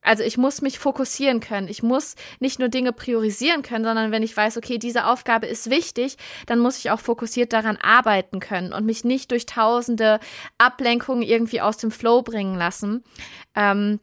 Also 0.02 0.24
ich 0.24 0.36
muss 0.36 0.62
mich 0.62 0.80
fokussieren 0.80 1.38
können. 1.38 1.68
Ich 1.68 1.82
muss 1.82 2.16
nicht 2.40 2.58
nur 2.58 2.68
Dinge 2.68 2.92
priorisieren 2.92 3.62
können, 3.62 3.84
sondern 3.84 4.10
wenn 4.10 4.24
ich 4.24 4.36
weiß, 4.36 4.56
okay, 4.56 4.78
diese 4.78 5.06
Aufgabe 5.06 5.46
ist 5.46 5.70
wichtig, 5.70 6.16
dann 6.46 6.58
muss 6.58 6.78
ich 6.78 6.90
auch 6.90 6.98
fokussiert 6.98 7.52
daran 7.52 7.76
arbeiten 7.76 8.40
können 8.40 8.72
und 8.72 8.84
mich 8.84 9.04
nicht 9.04 9.30
durch 9.30 9.46
tausende 9.46 10.18
Ablenkungen 10.58 11.22
irgendwie 11.22 11.60
aus 11.60 11.76
dem 11.76 11.92
Flow 11.92 12.22
bringen 12.22 12.56
lassen. 12.56 13.04
Ähm, 13.54 14.00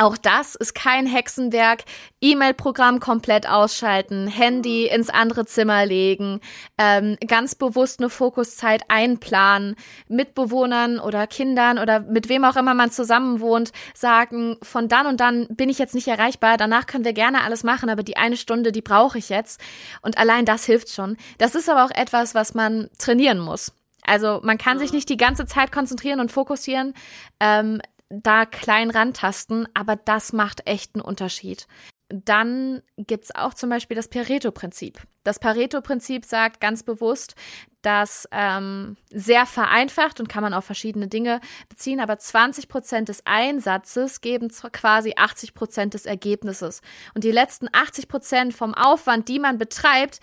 Auch 0.00 0.16
das 0.16 0.54
ist 0.54 0.74
kein 0.74 1.04
Hexenwerk. 1.06 1.84
E-Mail-Programm 2.22 3.00
komplett 3.00 3.46
ausschalten, 3.46 4.28
Handy 4.28 4.86
ins 4.86 5.10
andere 5.10 5.44
Zimmer 5.44 5.84
legen, 5.84 6.40
ähm, 6.78 7.18
ganz 7.28 7.54
bewusst 7.54 8.00
eine 8.00 8.08
Fokuszeit 8.08 8.84
einplanen, 8.88 9.76
Mitbewohnern 10.08 11.00
oder 11.00 11.26
Kindern 11.26 11.78
oder 11.78 12.00
mit 12.00 12.30
wem 12.30 12.46
auch 12.46 12.56
immer 12.56 12.72
man 12.72 12.90
zusammen 12.90 13.40
wohnt, 13.40 13.72
sagen, 13.92 14.56
von 14.62 14.88
dann 14.88 15.06
und 15.06 15.20
dann 15.20 15.46
bin 15.50 15.68
ich 15.68 15.78
jetzt 15.78 15.94
nicht 15.94 16.08
erreichbar, 16.08 16.56
danach 16.56 16.86
können 16.86 17.04
wir 17.04 17.12
gerne 17.12 17.42
alles 17.42 17.62
machen, 17.62 17.90
aber 17.90 18.02
die 18.02 18.16
eine 18.16 18.38
Stunde, 18.38 18.72
die 18.72 18.80
brauche 18.80 19.18
ich 19.18 19.28
jetzt. 19.28 19.60
Und 20.00 20.16
allein 20.16 20.46
das 20.46 20.64
hilft 20.64 20.88
schon. 20.88 21.18
Das 21.36 21.54
ist 21.54 21.68
aber 21.68 21.84
auch 21.84 21.90
etwas, 21.90 22.34
was 22.34 22.54
man 22.54 22.88
trainieren 22.98 23.38
muss. 23.38 23.74
Also 24.02 24.40
man 24.42 24.58
kann 24.58 24.78
sich 24.78 24.92
nicht 24.92 25.08
die 25.08 25.16
ganze 25.16 25.46
Zeit 25.46 25.72
konzentrieren 25.72 26.20
und 26.20 26.32
fokussieren. 26.32 26.94
Ähm, 27.38 27.80
da 28.10 28.44
klein 28.44 28.90
rantasten, 28.90 29.68
aber 29.72 29.96
das 29.96 30.32
macht 30.32 30.66
echt 30.66 30.94
einen 30.94 31.02
Unterschied. 31.02 31.66
Dann 32.08 32.82
gibt's 32.96 33.32
auch 33.32 33.54
zum 33.54 33.70
Beispiel 33.70 33.94
das 33.94 34.08
Pareto-Prinzip. 34.08 35.00
Das 35.22 35.38
Pareto-Prinzip 35.38 36.24
sagt 36.24 36.60
ganz 36.60 36.82
bewusst, 36.82 37.36
dass 37.82 38.28
ähm, 38.32 38.96
sehr 39.10 39.46
vereinfacht 39.46 40.18
und 40.18 40.28
kann 40.28 40.42
man 40.42 40.52
auf 40.52 40.64
verschiedene 40.64 41.06
Dinge 41.06 41.40
beziehen, 41.68 42.00
aber 42.00 42.18
20 42.18 42.68
Prozent 42.68 43.08
des 43.08 43.24
Einsatzes 43.26 44.20
geben 44.20 44.48
quasi 44.72 45.14
80 45.16 45.54
Prozent 45.54 45.94
des 45.94 46.04
Ergebnisses. 46.04 46.82
Und 47.14 47.22
die 47.22 47.30
letzten 47.30 47.68
80 47.72 48.08
Prozent 48.08 48.54
vom 48.54 48.74
Aufwand, 48.74 49.28
die 49.28 49.38
man 49.38 49.56
betreibt, 49.56 50.18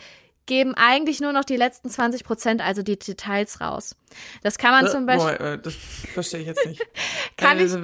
geben 0.48 0.74
eigentlich 0.76 1.22
nur 1.22 1.34
noch 1.34 1.46
die 1.46 1.58
letzten 1.58 1.90
20 1.90 2.24
Prozent, 2.24 2.62
also 2.62 2.82
die 2.82 2.98
Details 2.98 3.62
raus. 3.62 3.96
Das 4.42 4.58
kann 4.58 4.72
man 4.72 4.88
äh, 4.88 4.90
zum 4.90 5.06
Beispiel. 5.06 5.38
Boah, 5.38 5.46
äh, 5.46 5.60
das 5.60 5.76
verstehe 6.14 6.40
ich 6.42 6.48
jetzt 6.48 6.66
nicht. 6.66 6.82
kann 7.38 7.60
ich. 7.60 7.72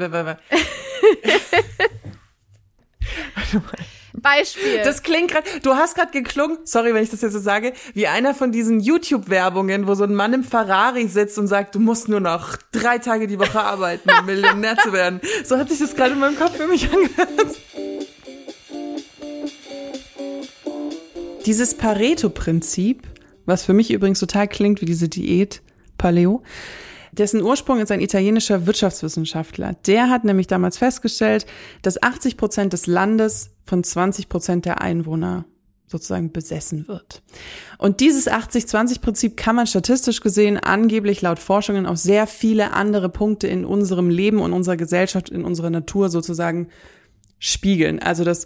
Beispiel. 4.14 4.82
Das 4.84 5.04
klingt 5.04 5.32
gerade, 5.32 5.48
du 5.62 5.76
hast 5.76 5.96
gerade 5.96 6.12
geklungen, 6.12 6.60
sorry, 6.64 6.94
wenn 6.94 7.04
ich 7.04 7.10
das 7.10 7.22
jetzt 7.22 7.34
so 7.34 7.40
sage, 7.40 7.74
wie 7.94 8.08
einer 8.08 8.34
von 8.34 8.52
diesen 8.52 8.80
YouTube-Werbungen, 8.80 9.88
wo 9.88 9.96
so 9.96 10.06
ein 10.06 10.16
Mann 10.16 10.34
im 10.34 10.44
Ferrari 10.44 11.08
sitzt 11.08 11.38
und 11.38 11.48
sagt, 11.48 11.76
du 11.76 11.80
musst 11.80 12.10
nur 12.10 12.20
noch 12.20 12.56
drei 12.72 12.98
Tage 12.98 13.28
die 13.28 13.40
Woche 13.40 13.60
arbeiten, 13.60 14.10
um 14.10 14.26
Millionär 14.26 14.78
zu 14.78 14.94
werden. 14.94 15.22
So 15.44 15.58
hat 15.58 15.70
sich 15.70 15.80
das 15.80 15.96
gerade 15.96 16.14
in 16.14 16.20
meinem 16.20 16.38
Kopf 16.38 16.56
für 16.56 16.68
mich 16.68 16.90
angehört. 16.92 17.58
Dieses 21.46 21.76
Pareto-Prinzip, 21.76 23.04
was 23.46 23.66
für 23.66 23.74
mich 23.74 23.92
übrigens 23.92 24.20
total 24.20 24.48
klingt 24.48 24.80
wie 24.82 24.86
diese 24.86 25.10
Diät 25.10 25.62
Paleo, 25.98 26.42
dessen 27.12 27.42
Ursprung 27.42 27.80
ist 27.80 27.92
ein 27.92 28.00
italienischer 28.00 28.66
Wirtschaftswissenschaftler. 28.66 29.76
Der 29.86 30.10
hat 30.10 30.24
nämlich 30.24 30.48
damals 30.48 30.78
festgestellt, 30.78 31.46
dass 31.82 32.02
80 32.02 32.38
Prozent 32.38 32.72
des 32.72 32.88
Landes 32.88 33.52
von 33.66 33.84
20 33.84 34.30
Prozent 34.30 34.66
der 34.66 34.82
Einwohner 34.82 35.46
sozusagen 35.86 36.32
besessen 36.32 36.88
wird. 36.88 37.22
Und 37.78 38.00
dieses 38.00 38.28
80-20-Prinzip 38.28 39.38
kann 39.38 39.56
man 39.56 39.68
statistisch 39.68 40.22
gesehen 40.22 40.58
angeblich 40.58 41.22
laut 41.22 41.40
Forschungen 41.40 41.86
auf 41.86 41.98
sehr 41.98 42.26
viele 42.26 42.72
andere 42.72 43.10
Punkte 43.10 43.48
in 43.48 43.66
unserem 43.66 44.10
Leben 44.10 44.40
und 44.40 44.54
unserer 44.54 44.78
Gesellschaft, 44.78 45.30
in 45.30 45.44
unserer 45.44 45.70
Natur 45.70 46.10
sozusagen 46.10 46.70
spiegeln. 47.38 48.00
Also 48.00 48.24
das 48.24 48.46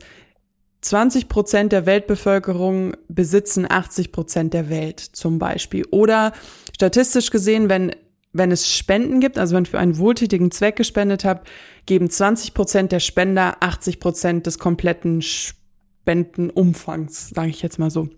20 0.82 1.28
Prozent 1.28 1.72
der 1.72 1.86
Weltbevölkerung 1.86 2.96
besitzen 3.08 3.66
80 3.70 4.12
Prozent 4.12 4.54
der 4.54 4.70
Welt 4.70 5.00
zum 5.00 5.40
Beispiel. 5.40 5.86
Oder 5.92 6.34
statistisch 6.74 7.32
gesehen, 7.32 7.70
wenn, 7.70 7.96
wenn 8.34 8.52
es 8.52 8.72
Spenden 8.72 9.20
gibt, 9.20 9.40
also 9.40 9.56
wenn 9.56 9.64
ich 9.64 9.72
für 9.72 9.80
einen 9.80 9.98
wohltätigen 9.98 10.52
Zweck 10.52 10.76
gespendet 10.76 11.26
habe, 11.26 11.42
geben 11.86 12.10
20 12.10 12.54
Prozent 12.54 12.92
der 12.92 13.00
Spender 13.00 13.58
80 13.62 14.00
Prozent 14.00 14.46
des 14.46 14.60
kompletten 14.60 15.22
Spendenumfangs, 15.22 17.30
sage 17.30 17.50
ich 17.50 17.62
jetzt 17.62 17.80
mal 17.80 17.90
so. 17.90 18.10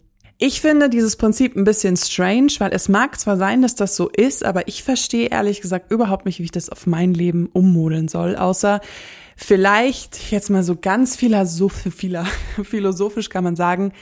Ich 0.42 0.62
finde 0.62 0.90
dieses 0.90 1.18
Prinzip 1.18 1.58
ein 1.58 1.66
bisschen 1.66 1.98
strange, 1.98 2.54
weil 2.60 2.72
es 2.72 2.88
mag 2.88 3.20
zwar 3.20 3.36
sein, 3.36 3.62
dass 3.62 3.76
das 3.76 3.98
so 3.98 4.08
ist, 4.08 4.46
aber 4.46 4.70
ich 4.70 4.84
verstehe 4.84 5.28
ehrlich 5.28 5.60
gesagt 5.60 5.92
überhaupt 5.92 6.26
nicht, 6.26 6.40
wie 6.40 6.44
ich 6.44 6.52
das 6.52 6.70
auf 6.70 6.88
mein 6.88 7.14
Leben 7.14 7.50
ummodeln 7.52 8.08
soll, 8.08 8.38
außer 8.38 8.80
vielleicht 9.40 10.32
jetzt 10.32 10.50
mal 10.50 10.64
so 10.64 10.76
ganz 10.76 11.16
philosophisch 12.64 13.30
kann 13.30 13.44
man 13.44 13.56
sagen, 13.56 13.94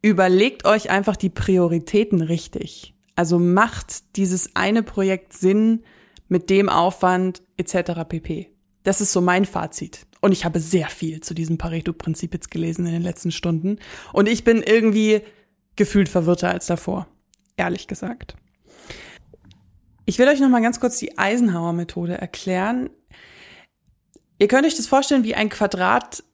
überlegt 0.00 0.64
euch 0.64 0.90
einfach 0.90 1.16
die 1.16 1.28
Prioritäten 1.28 2.22
richtig. 2.22 2.94
Also 3.16 3.38
macht 3.38 4.16
dieses 4.16 4.56
eine 4.56 4.82
Projekt 4.82 5.34
Sinn 5.34 5.82
mit 6.28 6.48
dem 6.48 6.68
Aufwand 6.68 7.42
etc. 7.56 8.08
pp. 8.08 8.50
Das 8.84 9.00
ist 9.00 9.12
so 9.12 9.20
mein 9.20 9.44
Fazit. 9.44 10.06
Und 10.20 10.32
ich 10.32 10.44
habe 10.44 10.60
sehr 10.60 10.88
viel 10.88 11.20
zu 11.20 11.34
diesem 11.34 11.58
Pareto-Prinzip 11.58 12.32
jetzt 12.32 12.50
gelesen 12.50 12.86
in 12.86 12.92
den 12.92 13.02
letzten 13.02 13.32
Stunden. 13.32 13.78
Und 14.12 14.28
ich 14.28 14.44
bin 14.44 14.62
irgendwie 14.62 15.22
gefühlt 15.76 16.08
verwirrter 16.08 16.50
als 16.50 16.66
davor, 16.66 17.08
ehrlich 17.56 17.88
gesagt. 17.88 18.36
Ich 20.06 20.18
will 20.18 20.28
euch 20.28 20.40
noch 20.40 20.48
mal 20.48 20.62
ganz 20.62 20.80
kurz 20.80 20.98
die 20.98 21.18
Eisenhower-Methode 21.18 22.18
erklären. 22.18 22.90
Ihr 24.40 24.48
könnt 24.48 24.66
euch 24.66 24.74
das 24.74 24.86
vorstellen 24.86 25.22
wie 25.22 25.34
ein 25.34 25.50
Quadrat, 25.50 26.24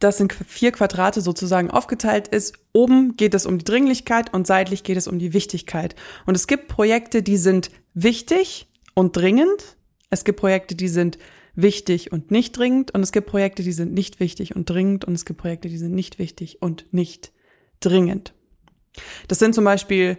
das 0.00 0.18
in 0.18 0.28
vier 0.30 0.72
Quadrate 0.72 1.20
sozusagen 1.20 1.70
aufgeteilt 1.70 2.26
ist. 2.26 2.58
Oben 2.72 3.16
geht 3.16 3.34
es 3.34 3.46
um 3.46 3.56
die 3.56 3.64
Dringlichkeit 3.64 4.34
und 4.34 4.48
seitlich 4.48 4.82
geht 4.82 4.96
es 4.96 5.06
um 5.06 5.20
die 5.20 5.32
Wichtigkeit. 5.32 5.94
Und 6.26 6.34
es 6.34 6.48
gibt 6.48 6.66
Projekte, 6.66 7.22
die 7.22 7.36
sind 7.36 7.70
wichtig 7.94 8.66
und 8.94 9.16
dringend. 9.16 9.76
Es 10.10 10.24
gibt 10.24 10.40
Projekte, 10.40 10.74
die 10.74 10.88
sind 10.88 11.18
wichtig 11.54 12.10
und 12.10 12.32
nicht 12.32 12.58
dringend. 12.58 12.92
Und 12.94 13.02
es 13.02 13.12
gibt 13.12 13.28
Projekte, 13.28 13.62
die 13.62 13.72
sind 13.72 13.92
nicht 13.92 14.18
wichtig 14.18 14.56
und 14.56 14.68
dringend. 14.68 15.04
Und 15.04 15.14
es 15.14 15.24
gibt 15.24 15.38
Projekte, 15.38 15.68
die 15.68 15.78
sind 15.78 15.94
nicht 15.94 16.18
wichtig 16.18 16.60
und 16.60 16.86
nicht 16.92 17.30
dringend. 17.78 18.34
Das 19.28 19.38
sind 19.38 19.54
zum 19.54 19.64
Beispiel 19.64 20.18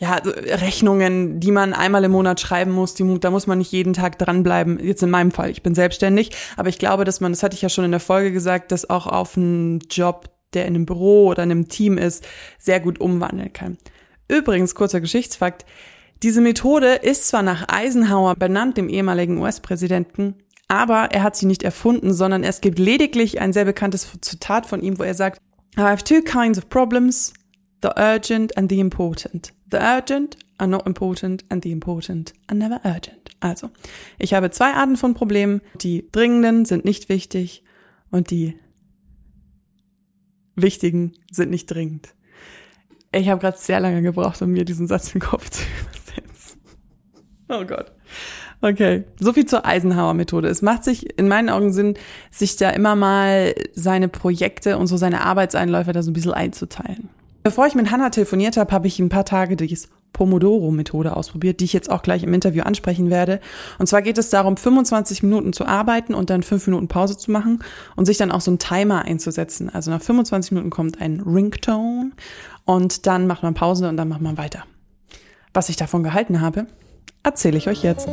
ja, 0.00 0.14
Rechnungen, 0.14 1.40
die 1.40 1.50
man 1.50 1.74
einmal 1.74 2.02
im 2.04 2.12
Monat 2.12 2.40
schreiben 2.40 2.72
muss, 2.72 2.94
die, 2.94 3.20
da 3.20 3.30
muss 3.30 3.46
man 3.46 3.58
nicht 3.58 3.70
jeden 3.70 3.92
Tag 3.92 4.18
dranbleiben. 4.18 4.82
Jetzt 4.82 5.02
in 5.02 5.10
meinem 5.10 5.30
Fall, 5.30 5.50
ich 5.50 5.62
bin 5.62 5.74
selbstständig, 5.74 6.30
aber 6.56 6.70
ich 6.70 6.78
glaube, 6.78 7.04
dass 7.04 7.20
man, 7.20 7.32
das 7.32 7.42
hatte 7.42 7.54
ich 7.54 7.60
ja 7.60 7.68
schon 7.68 7.84
in 7.84 7.90
der 7.90 8.00
Folge 8.00 8.32
gesagt, 8.32 8.72
dass 8.72 8.88
auch 8.88 9.06
auf 9.06 9.36
einen 9.36 9.80
Job, 9.90 10.30
der 10.54 10.64
in 10.64 10.74
einem 10.74 10.86
Büro 10.86 11.26
oder 11.26 11.42
in 11.42 11.50
einem 11.50 11.68
Team 11.68 11.98
ist, 11.98 12.26
sehr 12.58 12.80
gut 12.80 12.98
umwandeln 12.98 13.52
kann. 13.52 13.76
Übrigens, 14.26 14.74
kurzer 14.74 15.02
Geschichtsfakt, 15.02 15.66
diese 16.22 16.40
Methode 16.40 16.94
ist 16.94 17.28
zwar 17.28 17.42
nach 17.42 17.66
Eisenhower 17.68 18.36
benannt, 18.36 18.78
dem 18.78 18.88
ehemaligen 18.88 19.36
US-Präsidenten, 19.36 20.36
aber 20.66 21.08
er 21.12 21.22
hat 21.22 21.36
sie 21.36 21.46
nicht 21.46 21.62
erfunden, 21.62 22.14
sondern 22.14 22.42
es 22.42 22.62
gibt 22.62 22.78
lediglich 22.78 23.38
ein 23.38 23.52
sehr 23.52 23.66
bekanntes 23.66 24.08
Zitat 24.22 24.64
von 24.64 24.80
ihm, 24.80 24.98
wo 24.98 25.02
er 25.02 25.14
sagt, 25.14 25.42
I 25.76 25.82
have 25.82 26.04
two 26.04 26.22
kinds 26.22 26.56
of 26.56 26.70
problems, 26.70 27.34
the 27.82 27.90
urgent 27.98 28.56
and 28.56 28.70
the 28.70 28.80
important. 28.80 29.52
The 29.70 29.78
urgent 29.78 30.36
are 30.58 30.68
not 30.68 30.86
important 30.86 31.44
and 31.48 31.62
the 31.62 31.70
important 31.70 32.32
are 32.48 32.56
never 32.56 32.80
urgent. 32.84 33.30
Also, 33.40 33.70
ich 34.18 34.34
habe 34.34 34.50
zwei 34.50 34.74
Arten 34.74 34.96
von 34.96 35.14
Problemen. 35.14 35.62
Die 35.80 36.08
dringenden 36.10 36.64
sind 36.64 36.84
nicht 36.84 37.08
wichtig 37.08 37.64
und 38.10 38.30
die 38.30 38.58
wichtigen 40.56 41.12
sind 41.30 41.50
nicht 41.50 41.66
dringend. 41.66 42.14
Ich 43.12 43.28
habe 43.28 43.40
gerade 43.40 43.56
sehr 43.56 43.80
lange 43.80 44.02
gebraucht, 44.02 44.40
um 44.42 44.50
mir 44.50 44.64
diesen 44.64 44.86
Satz 44.86 45.14
im 45.14 45.20
Kopf 45.20 45.50
zu 45.50 45.62
übersetzen. 45.80 46.60
Oh 47.48 47.64
Gott. 47.64 47.92
Okay, 48.62 49.04
so 49.18 49.32
viel 49.32 49.46
zur 49.46 49.64
Eisenhower-Methode. 49.64 50.48
Es 50.48 50.60
macht 50.60 50.84
sich 50.84 51.18
in 51.18 51.28
meinen 51.28 51.48
Augen 51.48 51.72
Sinn, 51.72 51.94
sich 52.30 52.56
da 52.56 52.70
immer 52.70 52.94
mal 52.94 53.54
seine 53.72 54.08
Projekte 54.08 54.76
und 54.76 54.86
so 54.86 54.98
seine 54.98 55.22
Arbeitseinläufe 55.24 55.92
da 55.92 56.02
so 56.02 56.10
ein 56.10 56.14
bisschen 56.14 56.34
einzuteilen. 56.34 57.08
Bevor 57.42 57.66
ich 57.66 57.74
mit 57.74 57.90
Hannah 57.90 58.10
telefoniert 58.10 58.56
habe, 58.56 58.72
habe 58.72 58.86
ich 58.86 58.98
ein 58.98 59.08
paar 59.08 59.24
Tage 59.24 59.56
die 59.56 59.78
Pomodoro-Methode 60.12 61.16
ausprobiert, 61.16 61.60
die 61.60 61.64
ich 61.64 61.72
jetzt 61.72 61.90
auch 61.90 62.02
gleich 62.02 62.22
im 62.22 62.34
Interview 62.34 62.62
ansprechen 62.62 63.08
werde. 63.10 63.40
Und 63.78 63.86
zwar 63.86 64.02
geht 64.02 64.18
es 64.18 64.28
darum, 64.28 64.56
25 64.56 65.22
Minuten 65.22 65.52
zu 65.52 65.64
arbeiten 65.64 66.14
und 66.14 66.28
dann 66.30 66.42
5 66.42 66.66
Minuten 66.66 66.88
Pause 66.88 67.16
zu 67.16 67.30
machen 67.30 67.62
und 67.96 68.04
sich 68.04 68.18
dann 68.18 68.30
auch 68.30 68.40
so 68.40 68.50
einen 68.50 68.58
Timer 68.58 69.04
einzusetzen. 69.04 69.70
Also 69.70 69.90
nach 69.90 70.02
25 70.02 70.52
Minuten 70.52 70.70
kommt 70.70 71.00
ein 71.00 71.20
Ringtone 71.20 72.10
und 72.64 73.06
dann 73.06 73.26
macht 73.26 73.42
man 73.42 73.54
Pause 73.54 73.88
und 73.88 73.96
dann 73.96 74.08
macht 74.08 74.20
man 74.20 74.36
weiter. 74.36 74.64
Was 75.54 75.68
ich 75.68 75.76
davon 75.76 76.02
gehalten 76.02 76.40
habe, 76.40 76.66
erzähle 77.22 77.56
ich 77.56 77.68
euch 77.68 77.82
jetzt. 77.82 78.08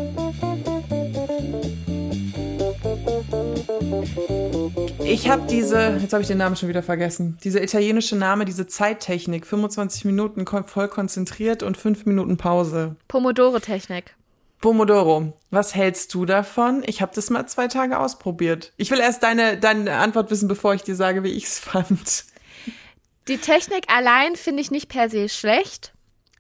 Ich 5.09 5.29
habe 5.29 5.47
diese, 5.49 5.97
jetzt 6.01 6.11
habe 6.11 6.21
ich 6.21 6.27
den 6.27 6.37
Namen 6.37 6.57
schon 6.57 6.67
wieder 6.67 6.83
vergessen, 6.83 7.37
diese 7.41 7.63
italienische 7.63 8.17
Name, 8.17 8.43
diese 8.43 8.67
Zeittechnik, 8.67 9.47
25 9.47 10.03
Minuten 10.03 10.45
voll 10.45 10.89
konzentriert 10.89 11.63
und 11.63 11.77
5 11.77 12.05
Minuten 12.05 12.35
Pause. 12.35 12.97
Pomodoro-Technik. 13.07 14.15
Pomodoro, 14.59 15.31
was 15.49 15.73
hältst 15.73 16.13
du 16.13 16.25
davon? 16.25 16.83
Ich 16.85 17.01
habe 17.01 17.13
das 17.15 17.29
mal 17.29 17.47
zwei 17.47 17.69
Tage 17.69 17.99
ausprobiert. 17.99 18.73
Ich 18.75 18.91
will 18.91 18.99
erst 18.99 19.23
deine, 19.23 19.57
deine 19.57 19.95
Antwort 19.95 20.29
wissen, 20.29 20.49
bevor 20.49 20.73
ich 20.73 20.83
dir 20.83 20.95
sage, 20.95 21.23
wie 21.23 21.31
ich 21.31 21.45
es 21.45 21.59
fand. 21.59 22.25
Die 23.29 23.37
Technik 23.37 23.85
allein 23.87 24.35
finde 24.35 24.61
ich 24.61 24.71
nicht 24.71 24.89
per 24.89 25.09
se 25.09 25.29
schlecht. 25.29 25.93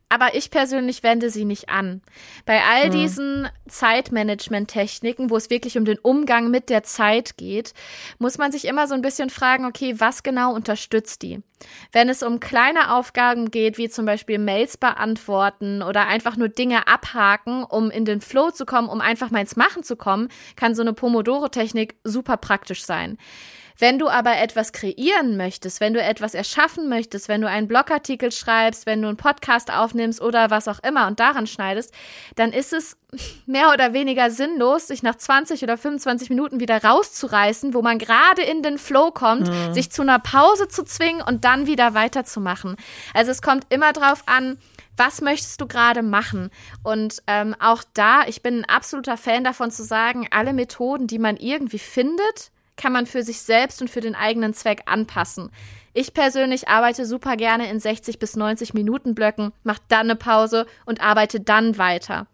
Aber 0.09 0.35
ich 0.35 0.51
persönlich 0.51 1.03
wende 1.03 1.29
sie 1.29 1.43
nicht 1.43 1.69
an. 1.69 2.01
Bei 2.45 2.63
all 2.63 2.87
mhm. 2.87 2.91
diesen 2.91 3.49
Zeitmanagement-Techniken, 3.67 5.29
wo 5.29 5.35
es 5.35 5.49
wirklich 5.49 5.77
um 5.77 5.85
den 5.85 5.99
Umgang 5.99 6.49
mit 6.49 6.69
der 6.69 6.83
Zeit 6.83 7.37
geht, 7.37 7.73
muss 8.17 8.37
man 8.37 8.51
sich 8.51 8.65
immer 8.65 8.87
so 8.87 8.93
ein 8.93 9.01
bisschen 9.01 9.29
fragen, 9.29 9.65
okay, 9.65 9.95
was 9.97 10.23
genau 10.23 10.53
unterstützt 10.53 11.23
die? 11.23 11.41
Wenn 11.91 12.07
es 12.07 12.23
um 12.23 12.39
kleine 12.39 12.93
Aufgaben 12.93 13.51
geht, 13.51 13.77
wie 13.77 13.89
zum 13.89 14.05
Beispiel 14.05 14.37
Mails 14.37 14.77
beantworten 14.77 15.81
oder 15.81 16.07
einfach 16.07 16.37
nur 16.37 16.49
Dinge 16.49 16.87
abhaken, 16.87 17.63
um 17.63 17.89
in 17.89 18.05
den 18.05 18.21
Flow 18.21 18.51
zu 18.51 18.65
kommen, 18.65 18.89
um 18.89 19.01
einfach 19.01 19.31
mal 19.31 19.41
ins 19.41 19.55
Machen 19.55 19.83
zu 19.83 19.95
kommen, 19.95 20.29
kann 20.55 20.75
so 20.75 20.83
eine 20.83 20.93
Pomodoro-Technik 20.93 21.95
super 22.03 22.37
praktisch 22.37 22.85
sein. 22.85 23.17
Wenn 23.79 23.99
du 23.99 24.09
aber 24.09 24.37
etwas 24.37 24.71
kreieren 24.71 25.37
möchtest, 25.37 25.79
wenn 25.79 25.93
du 25.93 26.01
etwas 26.01 26.33
erschaffen 26.33 26.89
möchtest, 26.89 27.27
wenn 27.27 27.41
du 27.41 27.49
einen 27.49 27.67
Blogartikel 27.67 28.31
schreibst, 28.31 28.85
wenn 28.85 29.01
du 29.01 29.07
einen 29.07 29.17
Podcast 29.17 29.71
aufnimmst 29.71 30.21
oder 30.21 30.49
was 30.49 30.67
auch 30.67 30.79
immer 30.79 31.07
und 31.07 31.19
daran 31.19 31.47
schneidest, 31.47 31.93
dann 32.35 32.53
ist 32.53 32.73
es 32.73 32.97
mehr 33.45 33.71
oder 33.71 33.93
weniger 33.93 34.29
sinnlos, 34.31 34.87
sich 34.87 35.03
nach 35.03 35.15
20 35.15 35.63
oder 35.63 35.77
25 35.77 36.29
Minuten 36.29 36.59
wieder 36.59 36.83
rauszureißen, 36.83 37.73
wo 37.73 37.81
man 37.81 37.99
gerade 37.99 38.41
in 38.41 38.63
den 38.63 38.77
Flow 38.77 39.11
kommt, 39.11 39.47
mhm. 39.47 39.73
sich 39.73 39.91
zu 39.91 40.01
einer 40.01 40.19
Pause 40.19 40.67
zu 40.67 40.83
zwingen 40.83 41.21
und 41.21 41.45
dann 41.45 41.67
wieder 41.67 41.93
weiterzumachen. 41.93 42.75
Also 43.13 43.31
es 43.31 43.41
kommt 43.41 43.65
immer 43.69 43.93
drauf 43.93 44.23
an, 44.25 44.57
was 44.97 45.21
möchtest 45.21 45.61
du 45.61 45.67
gerade 45.67 46.01
machen? 46.01 46.49
Und 46.83 47.21
ähm, 47.27 47.55
auch 47.59 47.83
da, 47.93 48.23
ich 48.27 48.41
bin 48.41 48.61
ein 48.61 48.65
absoluter 48.65 49.15
Fan 49.15 49.43
davon 49.43 49.69
zu 49.69 49.83
sagen, 49.83 50.27
alle 50.31 50.53
Methoden, 50.53 51.05
die 51.05 51.19
man 51.19 51.37
irgendwie 51.37 51.79
findet, 51.79 52.51
kann 52.77 52.93
man 52.93 53.05
für 53.05 53.23
sich 53.23 53.41
selbst 53.41 53.81
und 53.81 53.89
für 53.89 54.01
den 54.01 54.15
eigenen 54.15 54.53
Zweck 54.53 54.83
anpassen. 54.85 55.49
Ich 55.93 56.13
persönlich 56.13 56.67
arbeite 56.67 57.05
super 57.05 57.35
gerne 57.35 57.69
in 57.69 57.79
60 57.79 58.19
bis 58.19 58.35
90 58.35 58.73
Minuten 58.73 59.15
Blöcken, 59.15 59.51
mache 59.63 59.81
dann 59.87 60.01
eine 60.01 60.15
Pause 60.15 60.67
und 60.85 61.01
arbeite 61.01 61.39
dann 61.39 61.77
weiter. 61.77 62.27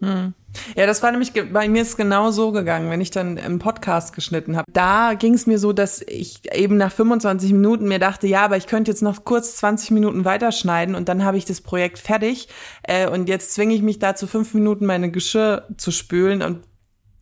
Hm. 0.00 0.34
Ja, 0.76 0.86
das 0.86 1.02
war 1.02 1.10
nämlich 1.10 1.32
bei 1.32 1.68
mir 1.68 1.82
ist 1.82 1.96
genau 1.96 2.30
so 2.30 2.52
gegangen, 2.52 2.90
wenn 2.90 3.00
ich 3.00 3.10
dann 3.10 3.36
im 3.36 3.58
Podcast 3.58 4.14
geschnitten 4.14 4.56
habe. 4.56 4.70
Da 4.72 5.14
ging 5.14 5.34
es 5.34 5.46
mir 5.46 5.58
so, 5.58 5.72
dass 5.72 6.02
ich 6.02 6.52
eben 6.54 6.76
nach 6.76 6.92
25 6.92 7.52
Minuten 7.52 7.88
mir 7.88 7.98
dachte, 7.98 8.26
ja, 8.26 8.44
aber 8.44 8.56
ich 8.56 8.66
könnte 8.66 8.90
jetzt 8.90 9.02
noch 9.02 9.24
kurz 9.24 9.56
20 9.56 9.92
Minuten 9.92 10.24
weiterschneiden 10.24 10.94
und 10.94 11.08
dann 11.08 11.24
habe 11.24 11.38
ich 11.38 11.44
das 11.44 11.60
Projekt 11.60 11.98
fertig 11.98 12.48
äh, 12.82 13.08
und 13.08 13.28
jetzt 13.28 13.54
zwinge 13.54 13.74
ich 13.74 13.82
mich 13.82 13.98
dazu 13.98 14.26
fünf 14.26 14.54
Minuten 14.54 14.84
meine 14.84 15.10
Geschirr 15.10 15.68
zu 15.76 15.90
spülen 15.90 16.42
und 16.42 16.60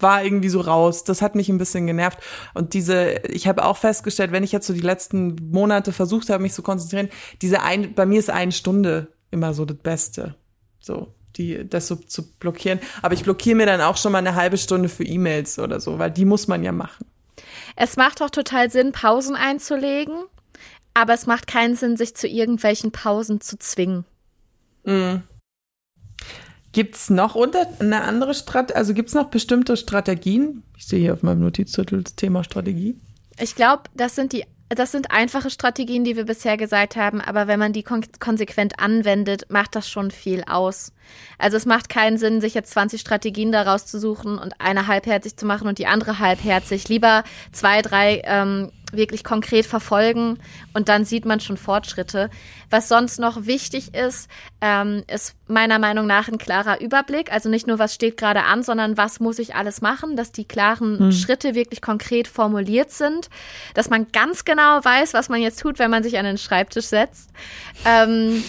war 0.02 0.24
irgendwie 0.24 0.48
so 0.48 0.60
raus. 0.60 1.04
Das 1.04 1.22
hat 1.22 1.34
mich 1.34 1.48
ein 1.48 1.58
bisschen 1.58 1.86
genervt. 1.86 2.18
Und 2.54 2.74
diese, 2.74 3.18
ich 3.28 3.46
habe 3.46 3.64
auch 3.64 3.76
festgestellt, 3.76 4.32
wenn 4.32 4.44
ich 4.44 4.52
jetzt 4.52 4.66
so 4.66 4.72
die 4.72 4.80
letzten 4.80 5.36
Monate 5.50 5.92
versucht 5.92 6.30
habe, 6.30 6.42
mich 6.42 6.52
zu 6.52 6.62
konzentrieren, 6.62 7.08
diese 7.42 7.62
ein, 7.62 7.94
bei 7.94 8.06
mir 8.06 8.18
ist 8.18 8.30
eine 8.30 8.52
Stunde 8.52 9.08
immer 9.30 9.54
so 9.54 9.64
das 9.64 9.78
Beste. 9.78 10.34
So, 10.80 11.14
die, 11.36 11.68
das 11.68 11.86
so 11.86 11.96
zu 11.96 12.32
blockieren. 12.38 12.80
Aber 13.02 13.14
ich 13.14 13.22
blockiere 13.22 13.56
mir 13.56 13.66
dann 13.66 13.80
auch 13.80 13.96
schon 13.96 14.12
mal 14.12 14.18
eine 14.18 14.34
halbe 14.34 14.58
Stunde 14.58 14.88
für 14.88 15.04
E-Mails 15.04 15.58
oder 15.58 15.80
so, 15.80 15.98
weil 15.98 16.10
die 16.10 16.24
muss 16.24 16.48
man 16.48 16.62
ja 16.62 16.72
machen. 16.72 17.06
Es 17.76 17.96
macht 17.96 18.22
auch 18.22 18.30
total 18.30 18.70
Sinn, 18.70 18.92
Pausen 18.92 19.36
einzulegen, 19.36 20.24
aber 20.94 21.14
es 21.14 21.26
macht 21.26 21.46
keinen 21.46 21.76
Sinn, 21.76 21.96
sich 21.96 22.14
zu 22.14 22.26
irgendwelchen 22.26 22.92
Pausen 22.92 23.40
zu 23.40 23.58
zwingen. 23.58 24.04
Mhm. 24.84 25.22
Gibt's 26.72 27.10
noch 27.10 27.34
unter 27.34 27.66
eine 27.80 28.02
andere 28.02 28.34
Strategie? 28.34 28.76
Also 28.76 28.94
gibt's 28.94 29.14
noch 29.14 29.28
bestimmte 29.28 29.76
Strategien? 29.76 30.62
Ich 30.76 30.86
sehe 30.86 31.00
hier 31.00 31.14
auf 31.14 31.22
meinem 31.22 31.40
Notizzettel 31.40 32.02
das 32.02 32.14
Thema 32.14 32.44
Strategie. 32.44 32.96
Ich 33.40 33.54
glaube, 33.54 33.84
das 33.94 34.14
sind 34.14 34.32
die 34.32 34.44
das 34.72 34.92
sind 34.92 35.10
einfache 35.10 35.50
Strategien, 35.50 36.04
die 36.04 36.14
wir 36.14 36.24
bisher 36.24 36.56
gesagt 36.56 36.94
haben, 36.94 37.20
aber 37.20 37.48
wenn 37.48 37.58
man 37.58 37.72
die 37.72 37.82
kon 37.82 38.04
konsequent 38.20 38.78
anwendet, 38.78 39.46
macht 39.50 39.74
das 39.74 39.90
schon 39.90 40.12
viel 40.12 40.44
aus. 40.44 40.92
Also 41.38 41.56
es 41.56 41.66
macht 41.66 41.88
keinen 41.88 42.18
Sinn, 42.18 42.40
sich 42.40 42.54
jetzt 42.54 42.70
20 42.70 43.00
Strategien 43.00 43.50
daraus 43.50 43.86
zu 43.86 43.98
suchen 43.98 44.38
und 44.38 44.54
eine 44.60 44.86
halbherzig 44.86 45.36
zu 45.36 45.44
machen 45.44 45.66
und 45.66 45.78
die 45.78 45.88
andere 45.88 46.20
halbherzig. 46.20 46.88
Lieber 46.88 47.24
zwei, 47.50 47.82
drei 47.82 48.22
ähm, 48.24 48.70
wirklich 48.92 49.24
konkret 49.24 49.66
verfolgen 49.66 50.38
und 50.74 50.88
dann 50.88 51.04
sieht 51.04 51.24
man 51.24 51.40
schon 51.40 51.56
Fortschritte. 51.56 52.30
Was 52.70 52.88
sonst 52.88 53.18
noch 53.18 53.46
wichtig 53.46 53.94
ist, 53.94 54.28
ähm, 54.60 55.02
ist 55.12 55.34
meiner 55.48 55.78
Meinung 55.78 56.06
nach 56.06 56.28
ein 56.28 56.38
klarer 56.38 56.80
Überblick. 56.80 57.32
Also 57.32 57.48
nicht 57.48 57.66
nur, 57.66 57.78
was 57.78 57.94
steht 57.94 58.16
gerade 58.16 58.44
an, 58.44 58.62
sondern 58.62 58.96
was 58.96 59.20
muss 59.20 59.38
ich 59.38 59.54
alles 59.54 59.80
machen, 59.80 60.16
dass 60.16 60.32
die 60.32 60.44
klaren 60.44 60.98
hm. 60.98 61.12
Schritte 61.12 61.54
wirklich 61.54 61.82
konkret 61.82 62.28
formuliert 62.28 62.92
sind, 62.92 63.28
dass 63.74 63.90
man 63.90 64.12
ganz 64.12 64.44
genau 64.44 64.84
weiß, 64.84 65.14
was 65.14 65.28
man 65.28 65.40
jetzt 65.40 65.60
tut, 65.60 65.78
wenn 65.78 65.90
man 65.90 66.02
sich 66.02 66.18
an 66.18 66.24
den 66.24 66.38
Schreibtisch 66.38 66.86
setzt. 66.86 67.30
Ähm, 67.84 68.44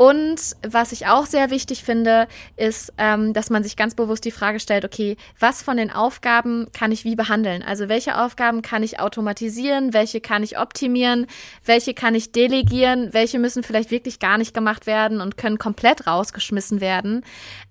und 0.00 0.56
was 0.66 0.92
ich 0.92 1.08
auch 1.08 1.26
sehr 1.26 1.50
wichtig 1.50 1.84
finde, 1.84 2.26
ist, 2.56 2.90
ähm, 2.96 3.34
dass 3.34 3.50
man 3.50 3.62
sich 3.62 3.76
ganz 3.76 3.94
bewusst 3.94 4.24
die 4.24 4.30
Frage 4.30 4.58
stellt, 4.58 4.86
okay, 4.86 5.18
was 5.38 5.60
von 5.60 5.76
den 5.76 5.90
Aufgaben 5.90 6.68
kann 6.72 6.90
ich 6.90 7.04
wie 7.04 7.16
behandeln? 7.16 7.62
Also 7.62 7.90
welche 7.90 8.18
Aufgaben 8.18 8.62
kann 8.62 8.82
ich 8.82 8.98
automatisieren, 8.98 9.92
welche 9.92 10.22
kann 10.22 10.42
ich 10.42 10.58
optimieren, 10.58 11.26
welche 11.66 11.92
kann 11.92 12.14
ich 12.14 12.32
delegieren, 12.32 13.12
welche 13.12 13.38
müssen 13.38 13.62
vielleicht 13.62 13.90
wirklich 13.90 14.20
gar 14.20 14.38
nicht 14.38 14.54
gemacht 14.54 14.86
werden 14.86 15.20
und 15.20 15.36
können 15.36 15.58
komplett 15.58 16.06
rausgeschmissen 16.06 16.80
werden. 16.80 17.22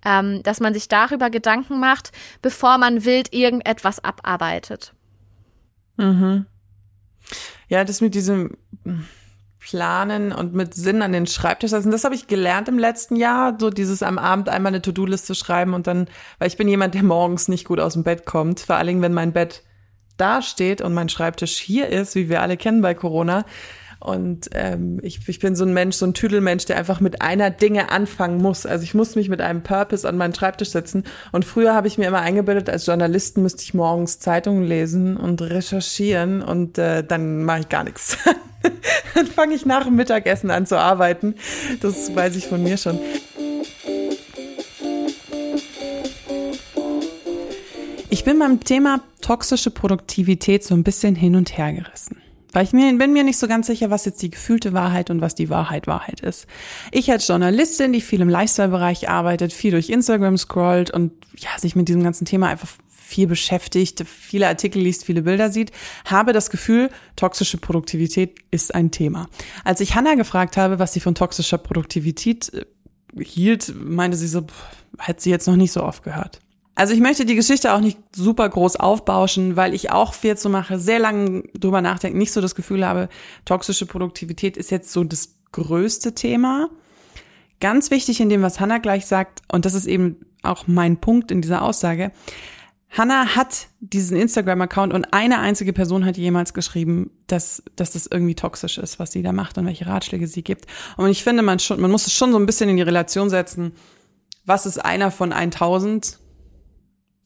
Ähm, 0.06 0.44
dass 0.44 0.60
man 0.60 0.76
sich 0.76 0.88
darüber 0.88 1.32
Gedanken 1.32 1.80
macht, 1.80 2.12
bevor 2.44 2.78
man 2.78 3.06
wild 3.06 3.34
irgendetwas 3.34 4.04
abarbeitet. 4.04 4.94
Mhm. 5.98 6.46
Ja, 7.70 7.84
das 7.84 8.02
mit 8.02 8.14
diesem 8.14 8.56
planen 9.70 10.32
und 10.32 10.56
mit 10.56 10.74
Sinn 10.74 11.04
an 11.04 11.14
den 11.14 11.28
Schreibtisch 11.28 11.70
setzen. 11.70 11.92
Das 11.92 12.04
habe 12.04 12.16
ich 12.16 12.26
gelernt 12.26 12.68
im 12.68 12.80
letzten 12.80 13.16
Jahr, 13.16 13.56
so 13.60 13.70
dieses 13.70 14.02
am 14.02 14.18
Abend 14.18 14.50
einmal 14.50 14.72
eine 14.72 14.82
To-Do-Liste 14.82 15.36
schreiben 15.36 15.76
und 15.76 15.86
dann, 15.86 16.08
weil 16.40 16.48
ich 16.48 16.58
bin 16.58 16.68
jemand, 16.68 16.96
der 16.96 17.04
morgens 17.04 17.48
nicht 17.50 17.66
gut 17.66 17.80
aus 17.80 17.94
dem 17.94 18.04
Bett 18.04 18.26
kommt, 18.26 18.62
vor 18.62 18.78
allen 18.78 18.88
Dingen, 18.88 19.02
wenn 19.04 19.14
mein 19.14 19.32
Bett 19.32 19.62
da 20.18 20.42
steht 20.42 20.82
und 20.82 20.96
mein 20.96 21.08
Schreibtisch 21.08 21.58
hier 21.58 21.88
ist, 21.88 22.16
wie 22.16 22.30
wir 22.30 22.42
alle 22.42 22.58
kennen 22.58 22.82
bei 22.82 22.96
Corona, 22.96 23.46
und 24.00 24.50
ähm, 24.54 25.00
ich, 25.04 25.28
ich 25.28 25.40
bin 25.40 25.58
so 25.58 25.66
ein 25.66 25.74
Mensch, 25.74 25.98
so 25.98 26.06
ein 26.06 26.14
Tüdelmensch, 26.14 26.66
der 26.66 26.78
einfach 26.78 27.02
mit 27.02 27.22
einer 27.22 27.50
Dinge 27.50 27.92
anfangen 27.92 28.42
muss. 28.42 28.66
Also 28.66 28.86
ich 28.86 28.94
muss 28.94 29.16
mich 29.16 29.28
mit 29.28 29.42
einem 29.42 29.62
Purpose 29.62 30.08
an 30.08 30.16
meinen 30.16 30.34
Schreibtisch 30.34 30.70
setzen. 30.70 31.04
Und 31.34 31.44
früher 31.44 31.76
habe 31.76 31.90
ich 31.90 31.98
mir 31.98 32.08
immer 32.08 32.22
eingebildet, 32.22 32.70
als 32.70 32.86
Journalisten 32.86 33.44
müsste 33.44 33.62
ich 33.64 33.74
morgens 33.74 34.20
Zeitungen 34.20 34.64
lesen 34.64 35.18
und 35.18 35.42
recherchieren 35.42 36.42
und 36.42 36.78
äh, 36.78 37.04
dann 37.04 37.44
mache 37.44 37.60
ich 37.60 37.70
gar 37.70 37.84
nichts. 37.84 38.18
dann 39.20 39.28
fange 39.28 39.56
ich 39.56 39.66
nach 39.66 39.84
dem 39.86 39.96
Mittagessen 39.96 40.50
an 40.50 40.66
zu 40.66 40.78
arbeiten. 40.78 41.36
Das 41.82 42.16
weiß 42.16 42.36
ich 42.36 42.48
von 42.48 42.64
mir 42.64 42.78
schon. 42.78 43.00
Ich 48.10 48.24
bin 48.24 48.40
beim 48.40 48.64
Thema 48.64 49.02
toxische 49.22 49.72
Produktivität 49.72 50.64
so 50.64 50.74
ein 50.74 50.84
bisschen 50.84 51.16
hin 51.16 51.36
und 51.36 51.58
her 51.58 51.74
gerissen. 51.74 52.18
Weil 52.52 52.64
ich 52.64 52.74
mir, 52.74 52.92
bin 52.98 53.14
mir 53.14 53.24
nicht 53.24 53.38
so 53.38 53.48
ganz 53.48 53.68
sicher, 53.68 53.92
was 53.92 54.06
jetzt 54.06 54.22
die 54.24 54.32
gefühlte 54.32 54.74
Wahrheit 54.74 55.12
und 55.12 55.22
was 55.22 55.36
die 55.36 55.50
Wahrheit 55.50 55.86
Wahrheit 55.86 56.22
ist. 56.22 56.48
Ich 56.92 57.12
als 57.12 57.28
Journalistin, 57.28 57.94
die 57.94 58.02
viel 58.02 58.22
im 58.22 58.30
Lifestyle-Bereich 58.30 59.08
arbeitet, 59.08 59.54
viel 59.54 59.72
durch 59.72 59.90
Instagram 59.90 60.38
scrollt 60.38 60.90
und 60.90 61.12
ja, 61.38 61.50
sich 61.60 61.76
mit 61.76 61.88
diesem 61.88 62.02
ganzen 62.02 62.26
Thema 62.26 62.48
einfach 62.48 62.70
viel 63.10 63.28
beschäftigt, 63.28 64.04
viele 64.08 64.48
Artikel 64.48 64.82
liest, 64.82 65.04
viele 65.04 65.24
Bilder 65.24 65.52
sieht, 65.52 65.72
habe 66.06 66.32
das 66.32 66.50
Gefühl, 66.50 66.90
toxische 67.16 67.58
Produktivität 67.58 68.36
ist 68.52 68.74
ein 68.74 68.92
Thema. 68.92 69.28
Als 69.64 69.82
ich 69.82 69.96
Hannah 69.96 70.16
gefragt 70.16 70.58
habe, 70.58 70.80
was 70.80 70.94
sie 70.94 71.00
von 71.00 71.16
toxischer 71.16 71.58
Produktivität 71.58 72.54
äh, 72.54 72.66
hielt, 73.24 73.74
meinte 73.76 74.16
sie 74.16 74.28
so, 74.28 74.46
hätte 75.00 75.24
sie 75.24 75.32
jetzt 75.32 75.48
noch 75.48 75.56
nicht 75.56 75.72
so 75.72 75.84
oft 75.84 76.04
gehört. 76.04 76.40
Also 76.76 76.94
ich 76.94 77.02
möchte 77.02 77.26
die 77.26 77.36
Geschichte 77.36 77.74
auch 77.74 77.82
nicht 77.82 77.98
super 78.16 78.48
groß 78.48 78.78
aufbauschen, 78.78 79.58
weil 79.58 79.74
ich 79.74 79.92
auch 79.92 80.14
viel 80.14 80.38
zu 80.38 80.50
mache, 80.50 80.80
sehr 80.80 81.00
lange 81.00 81.44
drüber 81.60 81.82
nachdenken, 81.82 82.18
nicht 82.18 82.32
so 82.32 82.40
das 82.40 82.56
Gefühl 82.56 82.86
habe, 82.86 83.10
toxische 83.44 83.86
Produktivität 83.86 84.56
ist 84.56 84.72
jetzt 84.72 84.94
so 84.94 85.04
das 85.04 85.36
größte 85.52 86.16
Thema. 86.16 86.70
Ganz 87.60 87.92
wichtig 87.92 88.22
in 88.22 88.30
dem, 88.30 88.44
was 88.44 88.62
Hannah 88.62 88.78
gleich 88.78 89.08
sagt, 89.08 89.42
und 89.52 89.66
das 89.66 89.74
ist 89.74 89.88
eben 89.88 90.22
auch 90.42 90.68
mein 90.68 91.02
Punkt 91.02 91.32
in 91.32 91.42
dieser 91.42 91.64
Aussage, 91.64 92.12
Hannah 92.90 93.36
hat 93.36 93.68
diesen 93.80 94.18
Instagram-Account 94.18 94.94
und 94.94 95.14
eine 95.14 95.40
einzige 95.40 95.74
Person 95.74 96.06
hat 96.06 96.18
jemals 96.18 96.54
geschrieben, 96.54 97.12
dass, 97.28 97.62
dass 97.76 97.92
das 97.92 98.08
irgendwie 98.08 98.36
toxisch 98.36 98.80
ist, 98.80 98.98
was 98.98 99.12
sie 99.12 99.22
da 99.22 99.32
macht 99.32 99.58
und 99.58 99.68
welche 99.68 99.86
Ratschläge 99.86 100.28
sie 100.28 100.44
gibt. 100.44 100.66
Und 100.98 101.10
ich 101.10 101.24
finde, 101.24 101.44
man, 101.44 101.60
schon, 101.60 101.80
man 101.80 101.92
muss 101.92 102.08
es 102.08 102.14
schon 102.14 102.32
so 102.32 102.40
ein 102.40 102.48
bisschen 102.48 102.70
in 102.70 102.78
die 102.78 102.84
Relation 102.84 103.30
setzen. 103.30 103.74
Was 104.46 104.66
ist 104.66 104.80
einer 104.80 105.12
von 105.12 105.34
1000? 105.34 106.20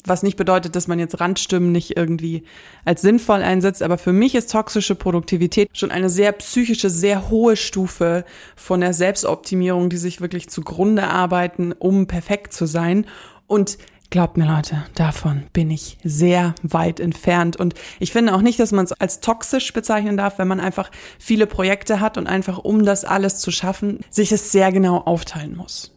was 0.06 0.24
nicht 0.24 0.38
bedeutet, 0.38 0.76
dass 0.76 0.88
man 0.88 1.00
jetzt 1.00 1.20
Randstimmen 1.20 1.72
nicht 1.72 1.96
irgendwie 1.96 2.44
als 2.86 3.02
sinnvoll 3.02 3.42
einsetzt, 3.42 3.82
aber 3.82 3.98
für 3.98 4.14
mich 4.14 4.36
ist 4.36 4.52
toxische 4.52 4.96
Produktivität 4.96 5.70
schon 5.74 5.92
eine 5.92 6.10
sehr 6.10 6.32
psychische, 6.34 6.90
sehr 6.90 7.30
hohe 7.30 7.56
Stufe 7.56 8.26
von 8.56 8.82
der 8.82 8.94
Selbstoptimierung, 8.94 9.90
die 9.90 9.98
sich 9.98 10.22
wirklich 10.22 10.50
zugrunde 10.50 11.04
arbeiten, 11.04 11.72
um 11.72 12.08
perfekt 12.08 12.54
zu 12.54 12.66
sein. 12.66 13.06
Und 13.48 13.78
Glaubt 14.14 14.38
mir 14.38 14.46
Leute, 14.46 14.84
davon 14.94 15.46
bin 15.54 15.72
ich 15.72 15.98
sehr 16.04 16.54
weit 16.62 17.00
entfernt. 17.00 17.56
Und 17.56 17.74
ich 18.00 18.12
finde 18.12 18.36
auch 18.36 18.42
nicht, 18.42 18.60
dass 18.60 18.72
man 18.72 18.86
es 18.86 18.92
als 18.92 19.22
toxisch 19.22 19.74
bezeichnen 19.74 20.18
darf, 20.18 20.38
wenn 20.38 20.48
man 20.48 20.60
einfach 20.60 20.92
viele 21.18 21.48
Projekte 21.48 22.00
hat 22.00 22.20
und 22.20 22.28
einfach, 22.28 22.60
um 22.60 22.86
das 22.86 23.06
alles 23.06 23.40
zu 23.40 23.50
schaffen, 23.50 24.02
sich 24.12 24.32
es 24.32 24.52
sehr 24.52 24.72
genau 24.72 24.98
aufteilen 24.98 25.58
muss. 25.58 25.96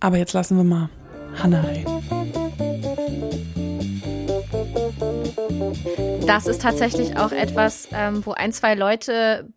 Aber 0.00 0.18
jetzt 0.18 0.34
lassen 0.34 0.58
wir 0.58 0.64
mal 0.64 0.90
Hannah 1.42 1.62
reden. 1.62 1.90
Das 6.26 6.46
ist 6.46 6.60
tatsächlich 6.60 7.16
auch 7.16 7.32
etwas, 7.32 7.88
ähm, 7.94 8.26
wo 8.26 8.32
ein, 8.32 8.52
zwei 8.52 8.74
Leute 8.74 9.48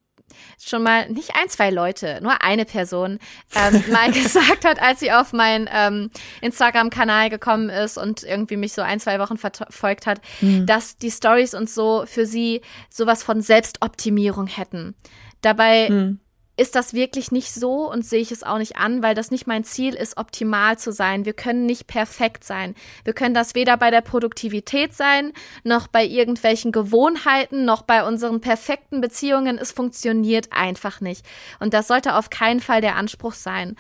schon 0.70 0.84
mal, 0.84 1.10
nicht 1.10 1.32
ein, 1.36 1.50
zwei 1.50 1.70
Leute, 1.70 2.20
nur 2.22 2.42
eine 2.42 2.66
Person 2.66 3.20
ähm, 3.56 3.84
mal 3.92 4.12
gesagt 4.12 4.66
hat, 4.66 4.82
als 4.82 5.00
sie 5.00 5.12
auf 5.12 5.34
meinen 5.34 5.70
ähm, 5.74 6.10
Instagram-Kanal 6.42 7.30
gekommen 7.30 7.70
ist 7.70 7.98
und 7.98 8.24
irgendwie 8.24 8.58
mich 8.58 8.74
so 8.74 8.82
ein, 8.82 9.00
zwei 9.00 9.20
Wochen 9.20 9.38
verfolgt 9.38 10.08
hat, 10.08 10.22
mhm. 10.42 10.66
dass 10.66 10.98
die 10.98 11.12
Stories 11.12 11.54
und 11.54 11.70
so 11.70 12.06
für 12.06 12.26
sie 12.26 12.62
sowas 12.90 13.24
von 13.24 13.42
Selbstoptimierung 13.42 14.48
hätten. 14.48 14.96
Dabei 15.42 15.90
mhm 15.90 16.20
ist 16.58 16.76
das 16.76 16.94
wirklich 16.94 17.32
nicht 17.32 17.54
so 17.54 17.90
und 17.90 18.06
sehe 18.06 18.20
ich 18.20 18.32
es 18.32 18.44
auch 18.44 18.58
nicht 18.58 18.78
an, 18.78 19.04
weil 19.04 19.16
das 19.16 19.32
nicht 19.32 19.48
mein 19.48 19.64
Ziel 19.64 19.94
ist, 19.94 20.18
optimal 20.18 20.78
zu 20.78 20.92
sein. 20.92 21.26
Wir 21.26 21.34
können 21.34 21.66
nicht 21.66 21.88
perfekt 21.88 22.44
sein. 22.44 22.74
Wir 23.04 23.14
können 23.14 23.36
das 23.36 23.56
weder 23.56 23.78
bei 23.78 23.92
der 23.92 24.02
Produktivität 24.02 24.94
sein, 24.94 25.34
noch 25.64 25.88
bei 25.88 26.04
irgendwelchen 26.04 26.72
Gewohnheiten, 26.72 27.64
noch 27.64 27.84
bei 27.84 28.04
unseren 28.04 28.42
perfekten 28.42 29.02
Beziehungen. 29.02 29.58
Es 29.58 29.72
funktioniert 29.72 30.50
einfach 30.52 31.00
nicht. 31.00 31.26
Und 31.60 31.74
das 31.74 31.88
sollte 31.88 32.16
auf 32.16 32.30
keinen 32.30 32.60
Fall 32.60 32.82
der 32.82 32.96
Anspruch 32.96 33.34
sein. 33.34 33.76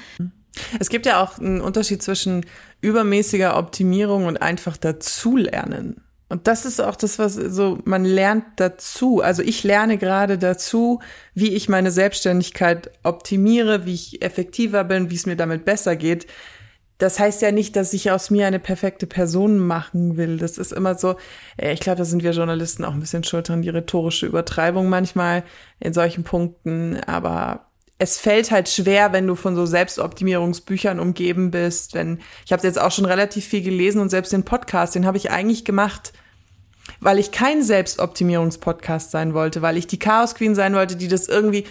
Es 0.79 0.89
gibt 0.89 1.05
ja 1.05 1.21
auch 1.21 1.39
einen 1.39 1.61
Unterschied 1.61 2.01
zwischen 2.01 2.45
übermäßiger 2.81 3.57
Optimierung 3.57 4.25
und 4.25 4.41
einfach 4.41 4.77
dazulernen. 4.77 6.06
Und 6.29 6.47
das 6.47 6.65
ist 6.65 6.81
auch 6.81 6.95
das, 6.95 7.19
was 7.19 7.35
so, 7.35 7.79
man 7.85 8.03
lernt 8.03 8.45
dazu. 8.57 9.21
Also 9.21 9.41
ich 9.41 9.63
lerne 9.63 9.97
gerade 9.97 10.37
dazu, 10.37 10.99
wie 11.33 11.53
ich 11.53 11.69
meine 11.69 11.91
Selbstständigkeit 11.91 12.91
optimiere, 13.03 13.85
wie 13.85 13.93
ich 13.93 14.21
effektiver 14.21 14.83
bin, 14.83 15.09
wie 15.09 15.15
es 15.15 15.25
mir 15.25 15.37
damit 15.37 15.63
besser 15.63 15.95
geht. 15.95 16.27
Das 16.97 17.19
heißt 17.19 17.41
ja 17.43 17.51
nicht, 17.51 17.75
dass 17.75 17.93
ich 17.93 18.09
aus 18.11 18.31
mir 18.31 18.47
eine 18.47 18.59
perfekte 18.59 19.05
Person 19.05 19.59
machen 19.59 20.17
will. 20.17 20.37
Das 20.37 20.57
ist 20.57 20.73
immer 20.73 20.95
so, 20.95 21.15
äh, 21.55 21.71
ich 21.71 21.79
glaube, 21.79 21.99
da 21.99 22.05
sind 22.05 22.23
wir 22.23 22.31
Journalisten 22.31 22.83
auch 22.83 22.93
ein 22.93 22.99
bisschen 22.99 23.23
schuld 23.23 23.47
dran, 23.49 23.61
die 23.61 23.69
rhetorische 23.69 24.25
Übertreibung 24.25 24.89
manchmal 24.89 25.43
in 25.79 25.93
solchen 25.93 26.23
Punkten. 26.23 26.99
Aber 27.05 27.66
es 27.99 28.19
fällt 28.19 28.51
halt 28.51 28.69
schwer, 28.69 29.11
wenn 29.11 29.25
du 29.25 29.35
von 29.35 29.55
so 29.55 29.65
Selbstoptimierungsbüchern 29.65 30.99
umgeben 30.99 31.51
bist. 31.51 31.93
Wenn 31.93 32.19
ich 32.45 32.51
habe 32.51 32.65
jetzt 32.65 32.79
auch 32.79 32.91
schon 32.91 33.05
relativ 33.05 33.45
viel 33.45 33.61
gelesen 33.61 34.01
und 34.01 34.09
selbst 34.09 34.33
den 34.33 34.43
Podcast, 34.43 34.95
den 34.95 35.05
habe 35.05 35.17
ich 35.17 35.31
eigentlich 35.31 35.65
gemacht, 35.65 36.13
weil 36.99 37.17
ich 37.17 37.31
kein 37.31 37.63
Selbstoptimierungspodcast 37.63 39.11
sein 39.11 39.33
wollte, 39.33 39.61
weil 39.61 39.77
ich 39.77 39.87
die 39.87 39.99
Chaos 39.99 40.35
Queen 40.35 40.53
sein 40.53 40.75
wollte, 40.75 40.95
die 40.95 41.07
das 41.07 41.27
irgendwie, 41.27 41.65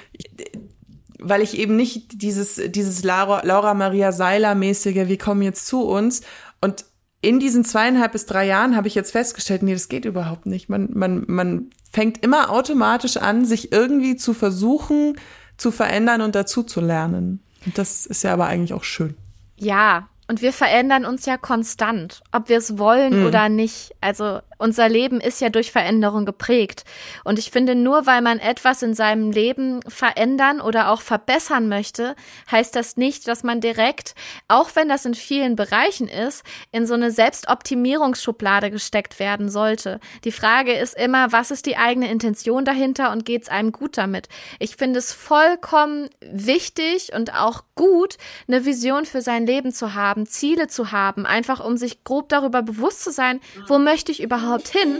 weil 1.20 1.42
ich 1.42 1.58
eben 1.58 1.76
nicht 1.76 2.22
dieses 2.22 2.60
dieses 2.66 3.04
Laura, 3.04 3.42
Laura 3.44 3.74
Maria 3.74 4.10
Seiler 4.10 4.54
mäßige, 4.54 5.06
wir 5.06 5.18
kommen 5.18 5.42
jetzt 5.42 5.66
zu 5.66 5.82
uns 5.82 6.22
und 6.60 6.84
in 7.22 7.40
diesen 7.40 7.64
zweieinhalb 7.64 8.12
bis 8.12 8.26
drei 8.26 8.46
Jahren 8.46 8.76
habe 8.76 8.88
ich 8.88 8.94
jetzt 8.94 9.10
festgestellt, 9.10 9.62
nee, 9.62 9.72
das 9.72 9.88
geht 9.88 10.04
überhaupt 10.04 10.46
nicht. 10.46 10.68
Man, 10.68 10.90
man, 10.92 11.24
man 11.26 11.70
fängt 11.90 12.22
immer 12.22 12.50
automatisch 12.50 13.16
an, 13.16 13.44
sich 13.44 13.72
irgendwie 13.72 14.16
zu 14.16 14.32
versuchen, 14.32 15.16
zu 15.56 15.70
verändern 15.70 16.20
und 16.20 16.34
dazu 16.34 16.62
zu 16.62 16.80
lernen. 16.80 17.40
Und 17.64 17.78
das 17.78 18.06
ist 18.06 18.22
ja 18.22 18.32
aber 18.32 18.46
eigentlich 18.46 18.74
auch 18.74 18.84
schön. 18.84 19.16
Ja, 19.56 20.08
und 20.28 20.42
wir 20.42 20.52
verändern 20.52 21.04
uns 21.04 21.26
ja 21.26 21.36
konstant, 21.36 22.22
ob 22.32 22.48
wir 22.48 22.58
es 22.58 22.78
wollen 22.78 23.20
mhm. 23.20 23.26
oder 23.26 23.48
nicht. 23.48 23.94
Also 24.00 24.40
unser 24.58 24.88
Leben 24.88 25.20
ist 25.20 25.40
ja 25.40 25.50
durch 25.50 25.70
Veränderung 25.70 26.24
geprägt. 26.24 26.84
Und 27.24 27.38
ich 27.38 27.50
finde, 27.50 27.74
nur 27.74 28.06
weil 28.06 28.22
man 28.22 28.38
etwas 28.38 28.82
in 28.82 28.94
seinem 28.94 29.30
Leben 29.30 29.80
verändern 29.86 30.60
oder 30.60 30.90
auch 30.90 31.02
verbessern 31.02 31.68
möchte, 31.68 32.16
heißt 32.50 32.74
das 32.74 32.96
nicht, 32.96 33.28
dass 33.28 33.42
man 33.42 33.60
direkt, 33.60 34.14
auch 34.48 34.70
wenn 34.74 34.88
das 34.88 35.04
in 35.04 35.14
vielen 35.14 35.56
Bereichen 35.56 36.08
ist, 36.08 36.42
in 36.72 36.86
so 36.86 36.94
eine 36.94 37.10
Selbstoptimierungsschublade 37.10 38.70
gesteckt 38.70 39.18
werden 39.18 39.50
sollte. 39.50 40.00
Die 40.24 40.32
Frage 40.32 40.72
ist 40.72 40.96
immer, 40.96 41.32
was 41.32 41.50
ist 41.50 41.66
die 41.66 41.76
eigene 41.76 42.10
Intention 42.10 42.64
dahinter 42.64 43.12
und 43.12 43.24
geht 43.26 43.42
es 43.42 43.48
einem 43.48 43.72
gut 43.72 43.98
damit? 43.98 44.28
Ich 44.58 44.76
finde 44.76 44.98
es 44.98 45.12
vollkommen 45.12 46.08
wichtig 46.20 47.12
und 47.14 47.34
auch 47.34 47.64
gut, 47.74 48.16
eine 48.48 48.64
Vision 48.64 49.04
für 49.04 49.20
sein 49.20 49.46
Leben 49.46 49.72
zu 49.72 49.94
haben, 49.94 50.15
Ziele 50.24 50.68
zu 50.68 50.92
haben, 50.92 51.26
einfach 51.26 51.62
um 51.62 51.76
sich 51.76 52.04
grob 52.04 52.30
darüber 52.30 52.62
bewusst 52.62 53.04
zu 53.04 53.12
sein, 53.12 53.40
wo 53.68 53.78
möchte 53.78 54.12
ich 54.12 54.22
überhaupt 54.22 54.36
überhaupt 54.36 54.68
hin? 54.68 54.98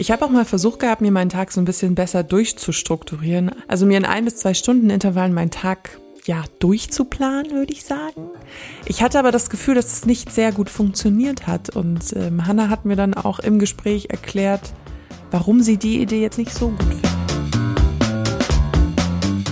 Ich 0.00 0.10
habe 0.10 0.24
auch 0.24 0.30
mal 0.30 0.44
versucht 0.44 0.80
gehabt, 0.80 1.00
mir 1.00 1.10
meinen 1.10 1.30
Tag 1.30 1.50
so 1.50 1.60
ein 1.60 1.64
bisschen 1.64 1.94
besser 1.94 2.22
durchzustrukturieren. 2.22 3.50
Also 3.66 3.84
mir 3.84 3.98
in 3.98 4.04
ein 4.04 4.24
bis 4.24 4.36
zwei 4.36 4.54
Stunden 4.54 4.90
Intervallen 4.90 5.34
meinen 5.34 5.50
Tag 5.50 5.98
ja 6.24 6.44
durchzuplanen, 6.60 7.50
würde 7.52 7.72
ich 7.72 7.84
sagen. 7.84 8.30
Ich 8.86 9.02
hatte 9.02 9.18
aber 9.18 9.32
das 9.32 9.50
Gefühl, 9.50 9.74
dass 9.74 9.92
es 9.92 10.06
nicht 10.06 10.30
sehr 10.30 10.52
gut 10.52 10.70
funktioniert 10.70 11.46
hat. 11.46 11.74
Und 11.74 12.14
ähm, 12.14 12.46
Hannah 12.46 12.68
hat 12.68 12.84
mir 12.84 12.96
dann 12.96 13.14
auch 13.14 13.40
im 13.40 13.58
Gespräch 13.58 14.08
erklärt, 14.10 14.72
warum 15.30 15.62
sie 15.62 15.78
die 15.78 16.00
Idee 16.00 16.20
jetzt 16.20 16.38
nicht 16.38 16.54
so 16.54 16.68
gut 16.68 16.84
findet. 16.84 17.07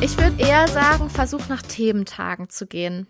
Ich 0.06 0.16
würde 0.18 0.40
eher 0.40 0.68
sagen, 0.68 1.10
versuch 1.10 1.48
nach 1.48 1.62
Thementagen 1.62 2.48
zu 2.48 2.68
gehen. 2.68 3.08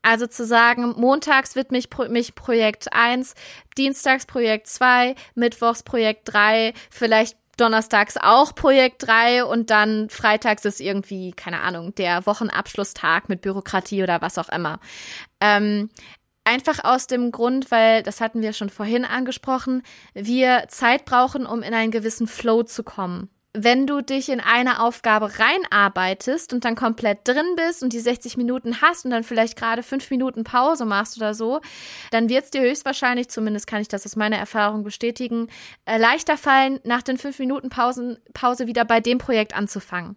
Also 0.00 0.26
zu 0.26 0.46
sagen, 0.46 0.94
montags 0.96 1.56
wird 1.56 1.72
mich, 1.72 1.90
mich 2.08 2.34
Projekt 2.34 2.90
1, 2.90 3.34
dienstags 3.76 4.24
Projekt 4.24 4.66
2, 4.66 5.14
mittwochs 5.34 5.82
Projekt 5.82 6.32
3, 6.32 6.72
vielleicht 6.88 7.36
donnerstags 7.58 8.16
auch 8.16 8.54
Projekt 8.54 9.06
3 9.06 9.44
und 9.44 9.68
dann 9.68 10.08
freitags 10.08 10.64
ist 10.64 10.80
irgendwie, 10.80 11.32
keine 11.32 11.60
Ahnung, 11.60 11.94
der 11.96 12.24
Wochenabschlusstag 12.24 13.28
mit 13.28 13.42
Bürokratie 13.42 14.02
oder 14.02 14.22
was 14.22 14.38
auch 14.38 14.48
immer. 14.48 14.80
Ähm, 15.42 15.90
einfach 16.44 16.82
aus 16.82 17.08
dem 17.08 17.30
Grund, 17.30 17.70
weil, 17.70 18.02
das 18.02 18.22
hatten 18.22 18.40
wir 18.40 18.54
schon 18.54 18.70
vorhin 18.70 19.04
angesprochen, 19.04 19.82
wir 20.14 20.64
Zeit 20.68 21.04
brauchen, 21.04 21.44
um 21.44 21.62
in 21.62 21.74
einen 21.74 21.90
gewissen 21.90 22.26
Flow 22.26 22.62
zu 22.62 22.84
kommen 22.84 23.28
wenn 23.54 23.86
du 23.86 24.02
dich 24.02 24.28
in 24.28 24.40
eine 24.40 24.80
Aufgabe 24.80 25.30
reinarbeitest 25.38 26.52
und 26.52 26.64
dann 26.64 26.76
komplett 26.76 27.26
drin 27.26 27.56
bist 27.56 27.82
und 27.82 27.92
die 27.92 27.98
60 27.98 28.36
Minuten 28.36 28.82
hast 28.82 29.04
und 29.04 29.10
dann 29.10 29.24
vielleicht 29.24 29.56
gerade 29.56 29.82
fünf 29.82 30.10
Minuten 30.10 30.44
Pause 30.44 30.84
machst 30.84 31.16
oder 31.16 31.34
so, 31.34 31.60
dann 32.10 32.28
wird 32.28 32.44
es 32.44 32.50
dir 32.50 32.60
höchstwahrscheinlich, 32.60 33.28
zumindest 33.28 33.66
kann 33.66 33.80
ich 33.80 33.88
das 33.88 34.04
aus 34.04 34.16
meiner 34.16 34.36
Erfahrung 34.36 34.84
bestätigen, 34.84 35.48
äh, 35.86 35.98
leichter 35.98 36.36
fallen, 36.36 36.78
nach 36.84 37.02
den 37.02 37.16
fünf 37.16 37.38
Minuten 37.38 37.70
Pausen, 37.70 38.18
Pause 38.34 38.66
wieder 38.66 38.84
bei 38.84 39.00
dem 39.00 39.18
Projekt 39.18 39.56
anzufangen. 39.56 40.16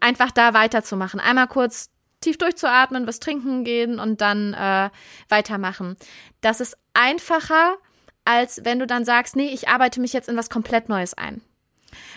Einfach 0.00 0.30
da 0.30 0.54
weiterzumachen. 0.54 1.20
Einmal 1.20 1.48
kurz 1.48 1.90
tief 2.20 2.38
durchzuatmen, 2.38 3.06
was 3.06 3.20
trinken 3.20 3.64
gehen 3.64 3.98
und 3.98 4.22
dann 4.22 4.54
äh, 4.54 4.88
weitermachen. 5.28 5.96
Das 6.40 6.60
ist 6.60 6.78
einfacher, 6.94 7.76
als 8.24 8.64
wenn 8.64 8.78
du 8.78 8.86
dann 8.86 9.04
sagst, 9.04 9.36
nee, 9.36 9.52
ich 9.52 9.68
arbeite 9.68 10.00
mich 10.00 10.14
jetzt 10.14 10.30
in 10.30 10.36
was 10.36 10.48
komplett 10.48 10.88
Neues 10.88 11.12
ein. 11.14 11.42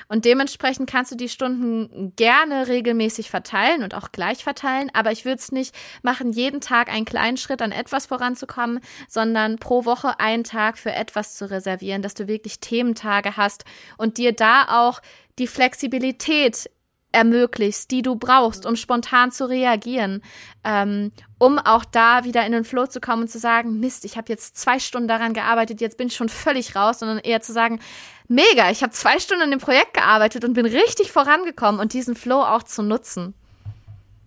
Und 0.08 0.26
dementsprechend 0.26 0.90
kannst 0.90 1.12
du 1.12 1.16
die 1.16 1.30
Stunden 1.30 2.14
gerne 2.16 2.68
regelmäßig 2.68 3.30
verteilen 3.30 3.84
und 3.84 3.94
auch 3.94 4.12
gleich 4.12 4.44
verteilen. 4.44 4.90
Aber 4.94 5.12
ich 5.12 5.26
würde 5.26 5.40
es 5.40 5.52
nicht 5.52 5.76
machen, 6.02 6.32
jeden 6.32 6.62
Tag 6.62 6.92
einen 6.92 7.06
kleinen 7.06 7.38
Schritt 7.38 7.62
an 7.62 7.72
etwas 7.72 8.06
voranzukommen, 8.06 8.80
sondern 9.08 9.58
pro 9.58 9.86
Woche 9.86 10.20
einen 10.20 10.44
Tag 10.44 10.78
für 10.78 10.92
etwas 10.92 11.36
zu 11.36 11.50
reservieren, 11.50 12.02
dass 12.02 12.14
du 12.14 12.28
wirklich 12.28 12.60
Thementage 12.60 13.38
hast 13.38 13.66
und 13.98 14.18
dir 14.18 14.34
da 14.34 14.86
auch 14.86 15.02
die 15.40 15.48
Flexibilität 15.48 16.70
ermöglichst, 17.18 17.90
die 17.90 18.04
du 18.04 18.16
brauchst, 18.16 18.66
um 18.68 18.76
spontan 18.76 19.32
zu 19.32 19.50
reagieren, 19.50 20.22
ähm, 20.64 21.12
um 21.40 21.58
auch 21.58 21.84
da 21.84 22.24
wieder 22.24 22.46
in 22.46 22.52
den 22.52 22.64
Flow 22.64 22.86
zu 22.86 23.02
kommen 23.02 23.24
und 23.24 23.28
zu 23.28 23.40
sagen, 23.40 23.80
Mist, 23.80 24.06
ich 24.06 24.18
habe 24.18 24.32
jetzt 24.32 24.56
zwei 24.56 24.80
Stunden 24.80 25.08
daran 25.08 25.34
gearbeitet, 25.34 25.82
jetzt 25.82 25.98
bin 25.98 26.08
ich 26.08 26.16
schon 26.16 26.30
völlig 26.30 26.76
raus, 26.76 27.00
sondern 27.00 27.18
eher 27.18 27.42
zu 27.42 27.54
sagen, 27.54 27.80
mega, 28.28 28.70
ich 28.70 28.84
habe 28.84 28.94
zwei 28.94 29.20
Stunden 29.20 29.44
an 29.44 29.52
dem 29.52 29.60
Projekt 29.60 29.96
gearbeitet 29.96 30.46
und 30.46 30.54
bin 30.54 30.68
richtig 30.68 31.12
vorangekommen 31.12 31.82
und 31.82 31.94
diesen 31.94 32.16
Flow 32.16 32.42
auch 32.42 32.62
zu 32.62 32.84
nutzen. 32.84 33.34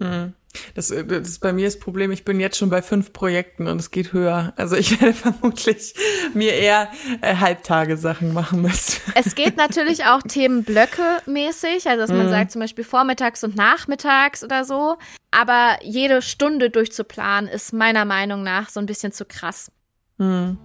Mhm. 0.01 0.35
Das, 0.75 0.91
äh, 0.91 1.05
das 1.05 1.29
ist 1.29 1.41
bei 1.41 1.53
mir 1.53 1.67
das 1.67 1.79
Problem, 1.79 2.11
ich 2.11 2.25
bin 2.25 2.41
jetzt 2.41 2.57
schon 2.57 2.71
bei 2.71 2.83
fünf 2.83 3.13
Projekten 3.13 3.67
und 3.67 3.81
es 3.81 3.91
geht 3.91 4.13
höher. 4.13 4.53
Also 4.57 4.77
ich 4.77 4.91
werde 5.01 5.15
vermutlich 5.15 5.95
mir 6.35 6.53
eher 6.53 6.89
äh, 7.21 7.37
Halbtage-Sachen 7.37 8.33
machen 8.33 8.63
müssen. 8.63 9.01
Es 9.15 9.35
geht 9.35 9.57
natürlich 9.57 10.05
auch 10.05 10.23
Themenblöcke 10.23 11.03
mäßig, 11.27 11.89
also 11.89 12.01
dass 12.01 12.11
man 12.11 12.27
mhm. 12.27 12.31
sagt 12.31 12.53
zum 12.53 12.61
Beispiel 12.61 12.85
vormittags 12.85 13.45
und 13.45 13.57
nachmittags 13.57 14.45
oder 14.45 14.65
so. 14.65 14.97
Aber 15.31 15.79
jede 15.83 16.23
Stunde 16.23 16.71
durchzuplanen 16.71 17.49
ist 17.49 17.73
meiner 17.73 18.05
Meinung 18.05 18.43
nach 18.43 18.69
so 18.69 18.81
ein 18.81 18.87
bisschen 18.87 19.13
zu 19.13 19.25
krass. 19.25 19.71
Mhm. 20.19 20.59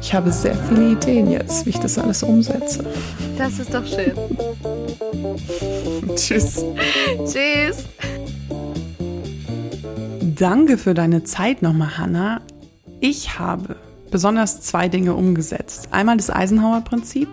Ich 0.00 0.14
habe 0.14 0.30
sehr 0.30 0.54
viele 0.54 0.92
Ideen 0.92 1.30
jetzt, 1.30 1.66
wie 1.66 1.70
ich 1.70 1.78
das 1.78 1.98
alles 1.98 2.22
umsetze. 2.22 2.84
Das 3.36 3.58
ist 3.58 3.74
doch 3.74 3.84
schön. 3.84 4.14
Tschüss. 6.16 6.64
Tschüss. 7.26 7.84
Danke 10.34 10.76
für 10.76 10.92
deine 10.92 11.24
Zeit 11.24 11.62
nochmal, 11.62 11.96
Hanna. 11.96 12.42
Ich 13.00 13.38
habe 13.38 13.76
besonders 14.10 14.60
zwei 14.60 14.88
Dinge 14.88 15.14
umgesetzt. 15.14 15.88
Einmal 15.90 16.18
das 16.18 16.28
Eisenhower-Prinzip, 16.28 17.28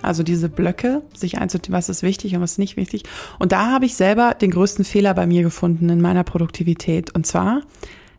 also 0.00 0.22
diese 0.22 0.48
Blöcke, 0.48 1.02
sich 1.14 1.36
einzuteilen, 1.38 1.76
was 1.76 1.90
ist 1.90 2.02
wichtig 2.02 2.34
und 2.34 2.40
was 2.40 2.52
ist 2.52 2.58
nicht 2.58 2.78
wichtig. 2.78 3.02
Und 3.38 3.52
da 3.52 3.70
habe 3.70 3.84
ich 3.84 3.96
selber 3.96 4.34
den 4.34 4.50
größten 4.50 4.86
Fehler 4.86 5.12
bei 5.12 5.26
mir 5.26 5.42
gefunden 5.42 5.90
in 5.90 6.00
meiner 6.00 6.24
Produktivität. 6.24 7.14
Und 7.14 7.26
zwar, 7.26 7.62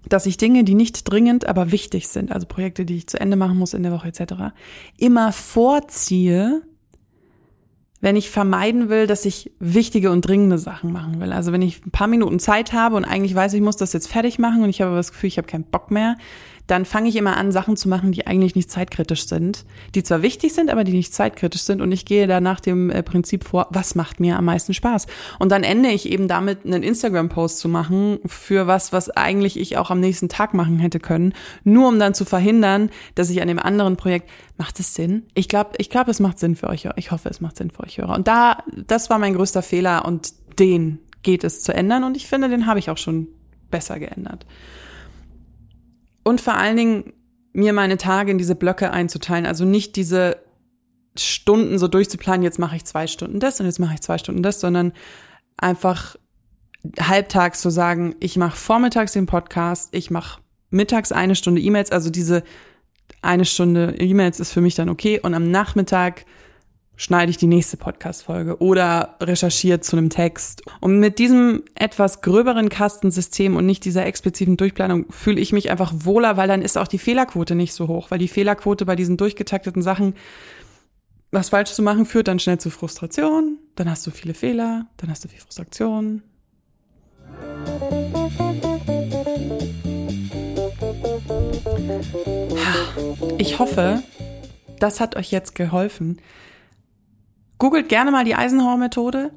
dass 0.08 0.28
ich 0.28 0.38
Dinge, 0.38 0.64
die 0.64 0.76
nicht 0.76 1.10
dringend, 1.10 1.48
aber 1.48 1.72
wichtig 1.72 2.08
sind, 2.08 2.32
also 2.32 2.46
Projekte, 2.46 2.86
die 2.86 2.98
ich 2.98 3.08
zu 3.08 3.20
Ende 3.20 3.36
machen 3.36 3.58
muss 3.58 3.74
in 3.74 3.82
der 3.82 3.92
Woche 3.92 4.10
etc., 4.10 4.54
immer 4.98 5.32
vorziehe, 5.32 6.62
wenn 8.02 8.16
ich 8.16 8.30
vermeiden 8.30 8.90
will, 8.90 9.08
dass 9.08 9.26
ich 9.26 9.52
wichtige 9.60 10.12
und 10.12 10.22
dringende 10.22 10.58
Sachen 10.58 10.94
machen 10.94 11.20
will. 11.20 11.34
Also 11.34 11.52
wenn 11.52 11.62
ich 11.62 11.86
ein 11.86 11.92
paar 11.92 12.08
Minuten 12.08 12.40
Zeit 12.40 12.72
habe 12.72 12.96
und 12.96 13.06
eigentlich 13.06 13.36
weiß, 13.36 13.54
ich 13.54 13.62
muss 13.62 13.76
das 13.76 13.94
jetzt 13.94 14.08
fertig 14.08 14.40
machen 14.40 14.64
und 14.64 14.70
ich 14.70 14.82
habe 14.82 14.96
das 14.96 15.12
Gefühl, 15.12 15.28
ich 15.28 15.38
habe 15.38 15.48
keinen 15.48 15.66
Bock 15.66 15.92
mehr, 15.92 16.18
dann 16.70 16.86
fange 16.86 17.10
ich 17.10 17.16
immer 17.16 17.36
an, 17.36 17.52
Sachen 17.52 17.76
zu 17.78 17.90
machen, 17.90 18.12
die 18.12 18.28
eigentlich 18.28 18.56
nicht 18.56 18.70
zeitkritisch 18.70 19.26
sind, 19.28 19.66
die 19.96 20.04
zwar 20.04 20.22
wichtig 20.22 20.54
sind, 20.54 20.70
aber 20.70 20.84
die 20.84 20.92
nicht 20.92 21.14
zeitkritisch 21.14 21.62
sind. 21.62 21.82
Und 21.82 21.92
ich 21.92 22.06
gehe 22.06 22.28
da 22.28 22.42
nach 22.42 22.60
dem 22.60 22.92
äh, 22.92 23.02
Prinzip 23.02 23.44
vor, 23.44 23.68
was 23.72 23.96
macht 23.96 24.20
mir 24.20 24.38
am 24.38 24.46
meisten 24.46 24.76
Spaß? 24.76 25.08
Und 25.40 25.52
dann 25.52 25.64
ende 25.64 25.90
ich 25.90 26.10
eben 26.10 26.28
damit, 26.28 26.66
einen 26.66 26.84
Instagram-Post 26.84 27.58
zu 27.58 27.70
machen 27.70 28.20
für 28.26 28.68
was, 28.68 28.94
was 28.94 29.10
eigentlich 29.10 29.60
ich 29.60 29.78
auch 29.78 29.90
am 29.90 30.00
nächsten 30.00 30.30
Tag 30.30 30.54
machen 30.54 30.78
hätte 30.78 31.00
können, 31.00 31.34
nur 31.64 31.88
um 31.88 31.98
dann 31.98 32.14
zu 32.14 32.24
verhindern, 32.24 32.92
dass 33.16 33.32
ich 33.32 33.42
an 33.42 33.48
dem 33.48 33.60
anderen 33.60 33.98
Projekt, 33.98 34.30
macht 34.58 34.80
es 34.80 34.94
Sinn? 34.94 35.24
Ich 35.34 35.48
glaube, 35.48 35.72
ich 35.78 35.90
glaube, 35.90 36.12
es 36.12 36.20
macht 36.20 36.38
Sinn 36.38 36.56
für 36.56 36.68
euch. 36.68 36.88
Ich 36.98 37.12
hoffe, 37.12 37.30
es 37.30 37.42
macht 37.42 37.58
Sinn 37.58 37.72
für 37.72 37.84
euch 37.84 37.98
Hörer. 37.98 38.14
Und 38.14 38.28
da, 38.28 38.64
das 38.88 39.10
war 39.10 39.18
mein 39.18 39.34
größter 39.34 39.64
Fehler 39.64 40.06
und 40.06 40.34
den 40.60 41.00
geht 41.24 41.44
es 41.44 41.64
zu 41.64 41.74
ändern. 41.74 42.04
Und 42.04 42.16
ich 42.16 42.28
finde, 42.28 42.50
den 42.50 42.68
habe 42.68 42.78
ich 42.78 42.92
auch 42.92 42.98
schon 42.98 43.28
besser 43.72 44.00
geändert. 44.00 44.46
Und 46.30 46.42
vor 46.42 46.54
allen 46.54 46.78
Dingen 46.78 47.14
mir 47.54 47.74
meine 47.74 47.98
Tage 47.98 48.30
in 48.30 48.38
diese 48.38 48.54
Blöcke 48.54 48.92
einzuteilen. 48.92 49.48
Also 49.48 49.66
nicht 49.66 49.96
diese 49.96 50.38
Stunden 51.18 51.80
so 51.80 51.88
durchzuplanen, 51.88 52.44
jetzt 52.44 52.60
mache 52.60 52.76
ich 52.76 52.86
zwei 52.86 53.08
Stunden 53.08 53.40
das 53.40 53.60
und 53.60 53.66
jetzt 53.66 53.80
mache 53.80 53.96
ich 53.96 54.02
zwei 54.02 54.20
Stunden 54.20 54.44
das, 54.44 54.60
sondern 54.60 54.94
einfach 55.58 56.18
halbtags 57.00 57.62
zu 57.62 57.72
sagen, 57.72 58.14
ich 58.20 58.38
mache 58.38 58.56
vormittags 58.56 59.14
den 59.14 59.26
Podcast, 59.26 59.90
ich 59.92 60.12
mache 60.12 60.40
mittags 60.70 61.12
eine 61.12 61.36
Stunde 61.36 61.62
E-Mails, 61.62 61.92
also 61.92 62.12
diese 62.12 62.44
eine 63.24 63.46
Stunde 63.46 63.96
E-Mails 63.98 64.40
ist 64.40 64.52
für 64.52 64.62
mich 64.62 64.76
dann 64.76 64.90
okay 64.90 65.20
und 65.20 65.34
am 65.34 65.50
Nachmittag 65.50 66.26
schneide 67.00 67.30
ich 67.30 67.38
die 67.38 67.48
nächste 67.48 67.78
Podcast-Folge 67.78 68.58
oder 68.58 69.16
recherchiere 69.22 69.80
zu 69.80 69.96
einem 69.96 70.10
Text. 70.10 70.64
Und 70.82 71.00
mit 71.00 71.18
diesem 71.18 71.64
etwas 71.74 72.22
gröberen 72.22 72.68
Kastensystem 72.68 73.56
und 73.56 73.66
nicht 73.66 73.86
dieser 73.86 74.06
expliziten 74.06 74.58
Durchplanung 74.58 75.06
fühle 75.10 75.40
ich 75.40 75.54
mich 75.54 75.72
einfach 75.72 75.94
wohler, 75.96 76.36
weil 76.36 76.50
dann 76.50 76.62
ist 76.62 76.78
auch 76.78 76.90
die 76.90 76.98
Fehlerquote 76.98 77.56
nicht 77.56 77.74
so 77.74 77.88
hoch, 77.88 78.12
weil 78.12 78.20
die 78.20 78.28
Fehlerquote 78.28 78.86
bei 78.86 78.98
diesen 78.98 79.16
durchgetakteten 79.16 79.82
Sachen, 79.82 80.14
was 81.32 81.48
falsch 81.50 81.72
zu 81.72 81.82
machen, 81.82 82.06
führt 82.06 82.28
dann 82.28 82.38
schnell 82.38 82.60
zu 82.60 82.70
Frustration, 82.70 83.60
dann 83.76 83.90
hast 83.90 84.06
du 84.06 84.12
viele 84.12 84.34
Fehler, 84.34 84.86
dann 84.98 85.10
hast 85.10 85.24
du 85.24 85.30
viel 85.30 85.40
Frustration. 85.40 86.22
Ich 93.38 93.58
hoffe, 93.58 94.04
das 94.80 95.00
hat 95.00 95.16
euch 95.16 95.32
jetzt 95.32 95.56
geholfen. 95.56 96.20
Googelt 97.60 97.90
gerne 97.90 98.10
mal 98.10 98.24
die 98.24 98.36
Eisenhower-Methode. 98.36 99.32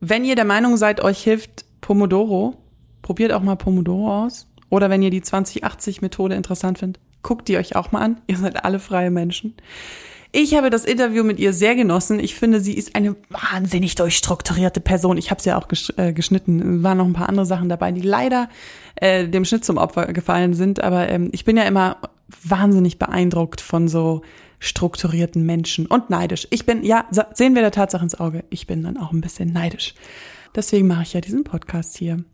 Wenn 0.00 0.24
ihr 0.24 0.34
der 0.34 0.46
Meinung 0.46 0.78
seid, 0.78 1.02
euch 1.02 1.22
hilft 1.22 1.66
Pomodoro, 1.82 2.56
probiert 3.02 3.32
auch 3.32 3.42
mal 3.42 3.56
Pomodoro 3.56 4.24
aus. 4.24 4.48
Oder 4.70 4.88
wenn 4.88 5.02
ihr 5.02 5.10
die 5.10 5.20
2080-Methode 5.20 6.34
interessant 6.34 6.78
findet, 6.78 7.02
guckt 7.22 7.48
die 7.48 7.58
euch 7.58 7.76
auch 7.76 7.92
mal 7.92 8.00
an. 8.00 8.22
Ihr 8.26 8.38
seid 8.38 8.64
alle 8.64 8.78
freie 8.78 9.10
Menschen. 9.10 9.54
Ich 10.38 10.54
habe 10.54 10.68
das 10.68 10.84
Interview 10.84 11.24
mit 11.24 11.38
ihr 11.38 11.54
sehr 11.54 11.74
genossen. 11.74 12.20
Ich 12.20 12.34
finde, 12.34 12.60
sie 12.60 12.74
ist 12.74 12.94
eine 12.94 13.16
wahnsinnig 13.30 13.94
durchstrukturierte 13.94 14.82
Person. 14.82 15.16
Ich 15.16 15.30
habe 15.30 15.40
sie 15.40 15.48
ja 15.48 15.56
auch 15.56 15.66
äh, 15.96 16.12
geschnitten. 16.12 16.76
Es 16.76 16.82
waren 16.82 16.98
noch 16.98 17.06
ein 17.06 17.14
paar 17.14 17.30
andere 17.30 17.46
Sachen 17.46 17.70
dabei, 17.70 17.90
die 17.90 18.02
leider 18.02 18.50
äh, 18.96 19.26
dem 19.26 19.46
Schnitt 19.46 19.64
zum 19.64 19.78
Opfer 19.78 20.12
gefallen 20.12 20.52
sind. 20.52 20.84
Aber 20.84 21.08
ähm, 21.08 21.30
ich 21.32 21.46
bin 21.46 21.56
ja 21.56 21.62
immer 21.62 21.96
wahnsinnig 22.42 22.98
beeindruckt 22.98 23.62
von 23.62 23.88
so 23.88 24.20
strukturierten 24.58 25.46
Menschen 25.46 25.86
und 25.86 26.10
neidisch. 26.10 26.46
Ich 26.50 26.66
bin, 26.66 26.84
ja, 26.84 27.06
sehen 27.32 27.54
wir 27.54 27.62
der 27.62 27.72
Tatsache 27.72 28.02
ins 28.02 28.20
Auge, 28.20 28.44
ich 28.50 28.66
bin 28.66 28.82
dann 28.82 28.98
auch 28.98 29.12
ein 29.12 29.22
bisschen 29.22 29.54
neidisch. 29.54 29.94
Deswegen 30.56 30.86
mache 30.86 31.02
ich 31.02 31.12
ja 31.12 31.20
diesen 31.20 31.44
Podcast 31.44 31.98
hier. 31.98 32.24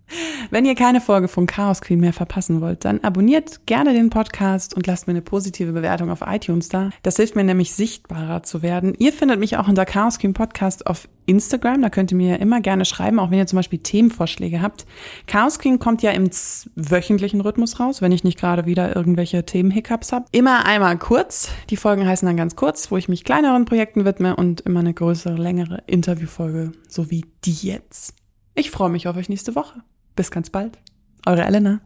Wenn 0.51 0.65
ihr 0.65 0.77
keine 0.77 1.01
Folge 1.01 1.27
von 1.27 1.47
Chaos 1.47 1.81
Queen 1.81 1.99
mehr 1.99 2.13
verpassen 2.13 2.61
wollt, 2.61 2.85
dann 2.85 3.01
abonniert 3.01 3.67
gerne 3.67 3.93
den 3.93 4.11
Podcast 4.11 4.75
und 4.75 4.87
lasst 4.87 5.09
mir 5.09 5.13
eine 5.13 5.23
positive 5.23 5.73
Bewertung 5.73 6.11
auf 6.11 6.21
iTunes 6.25 6.69
da. 6.69 6.91
Das 7.03 7.17
hilft 7.17 7.35
mir 7.35 7.45
nämlich 7.45 7.73
sichtbarer 7.73 8.43
zu 8.45 8.63
werden. 8.63 8.95
Ihr 8.99 9.13
findet 9.13 9.41
mich 9.41 9.57
auch 9.57 9.67
unter 9.67 9.85
Chaos 9.85 10.19
Queen 10.19 10.35
Podcast 10.35 10.87
auf 10.87 11.09
Instagram. 11.27 11.83
Da 11.83 11.91
könnt 11.91 12.11
ihr 12.11 12.17
mir 12.17 12.41
immer 12.41 12.61
gerne 12.61 12.85
schreiben, 12.85 13.19
auch 13.19 13.31
wenn 13.31 13.39
ihr 13.39 13.47
zum 13.47 13.59
Beispiel 13.59 13.81
Themenvorschläge 13.81 14.63
habt. 14.63 14.87
Chaos 15.27 15.59
Queen 15.59 15.79
kommt 15.79 16.03
ja 16.03 16.13
im 16.13 16.31
wöchentlichen 16.75 17.41
Rhythmus 17.41 17.79
raus, 17.79 18.01
wenn 18.01 18.13
ich 18.13 18.25
nicht 18.25 18.39
gerade 18.39 18.65
wieder 18.65 18.97
irgendwelche 18.97 19.45
Themenhiccups 19.45 20.13
habe. 20.13 20.25
Immer 20.33 20.65
einmal 20.65 20.99
kurz. 20.99 21.51
Die 21.71 21.77
Folgen 21.77 22.07
heißen 22.07 22.27
dann 22.27 22.37
ganz 22.37 22.57
kurz, 22.57 22.91
wo 22.91 22.97
ich 22.97 23.09
mich 23.09 23.25
kleineren 23.25 23.67
Projekten 23.67 24.05
widme 24.05 24.35
und 24.37 24.63
immer 24.63 24.81
eine 24.81 24.95
größere, 24.95 25.35
längere 25.35 25.83
Interviewfolge, 25.87 26.73
so 26.89 27.11
wie 27.11 27.27
die 27.45 27.53
jetzt. 27.53 28.15
Ich 28.55 28.71
freue 28.71 28.91
mich 28.91 29.09
auf 29.09 29.17
euch 29.17 29.29
nächste 29.29 29.55
Woche. 29.55 29.83
Bis 30.17 30.31
ganz 30.31 30.51
bald. 30.51 30.79
Eure 31.27 31.45
Elena. 31.45 31.83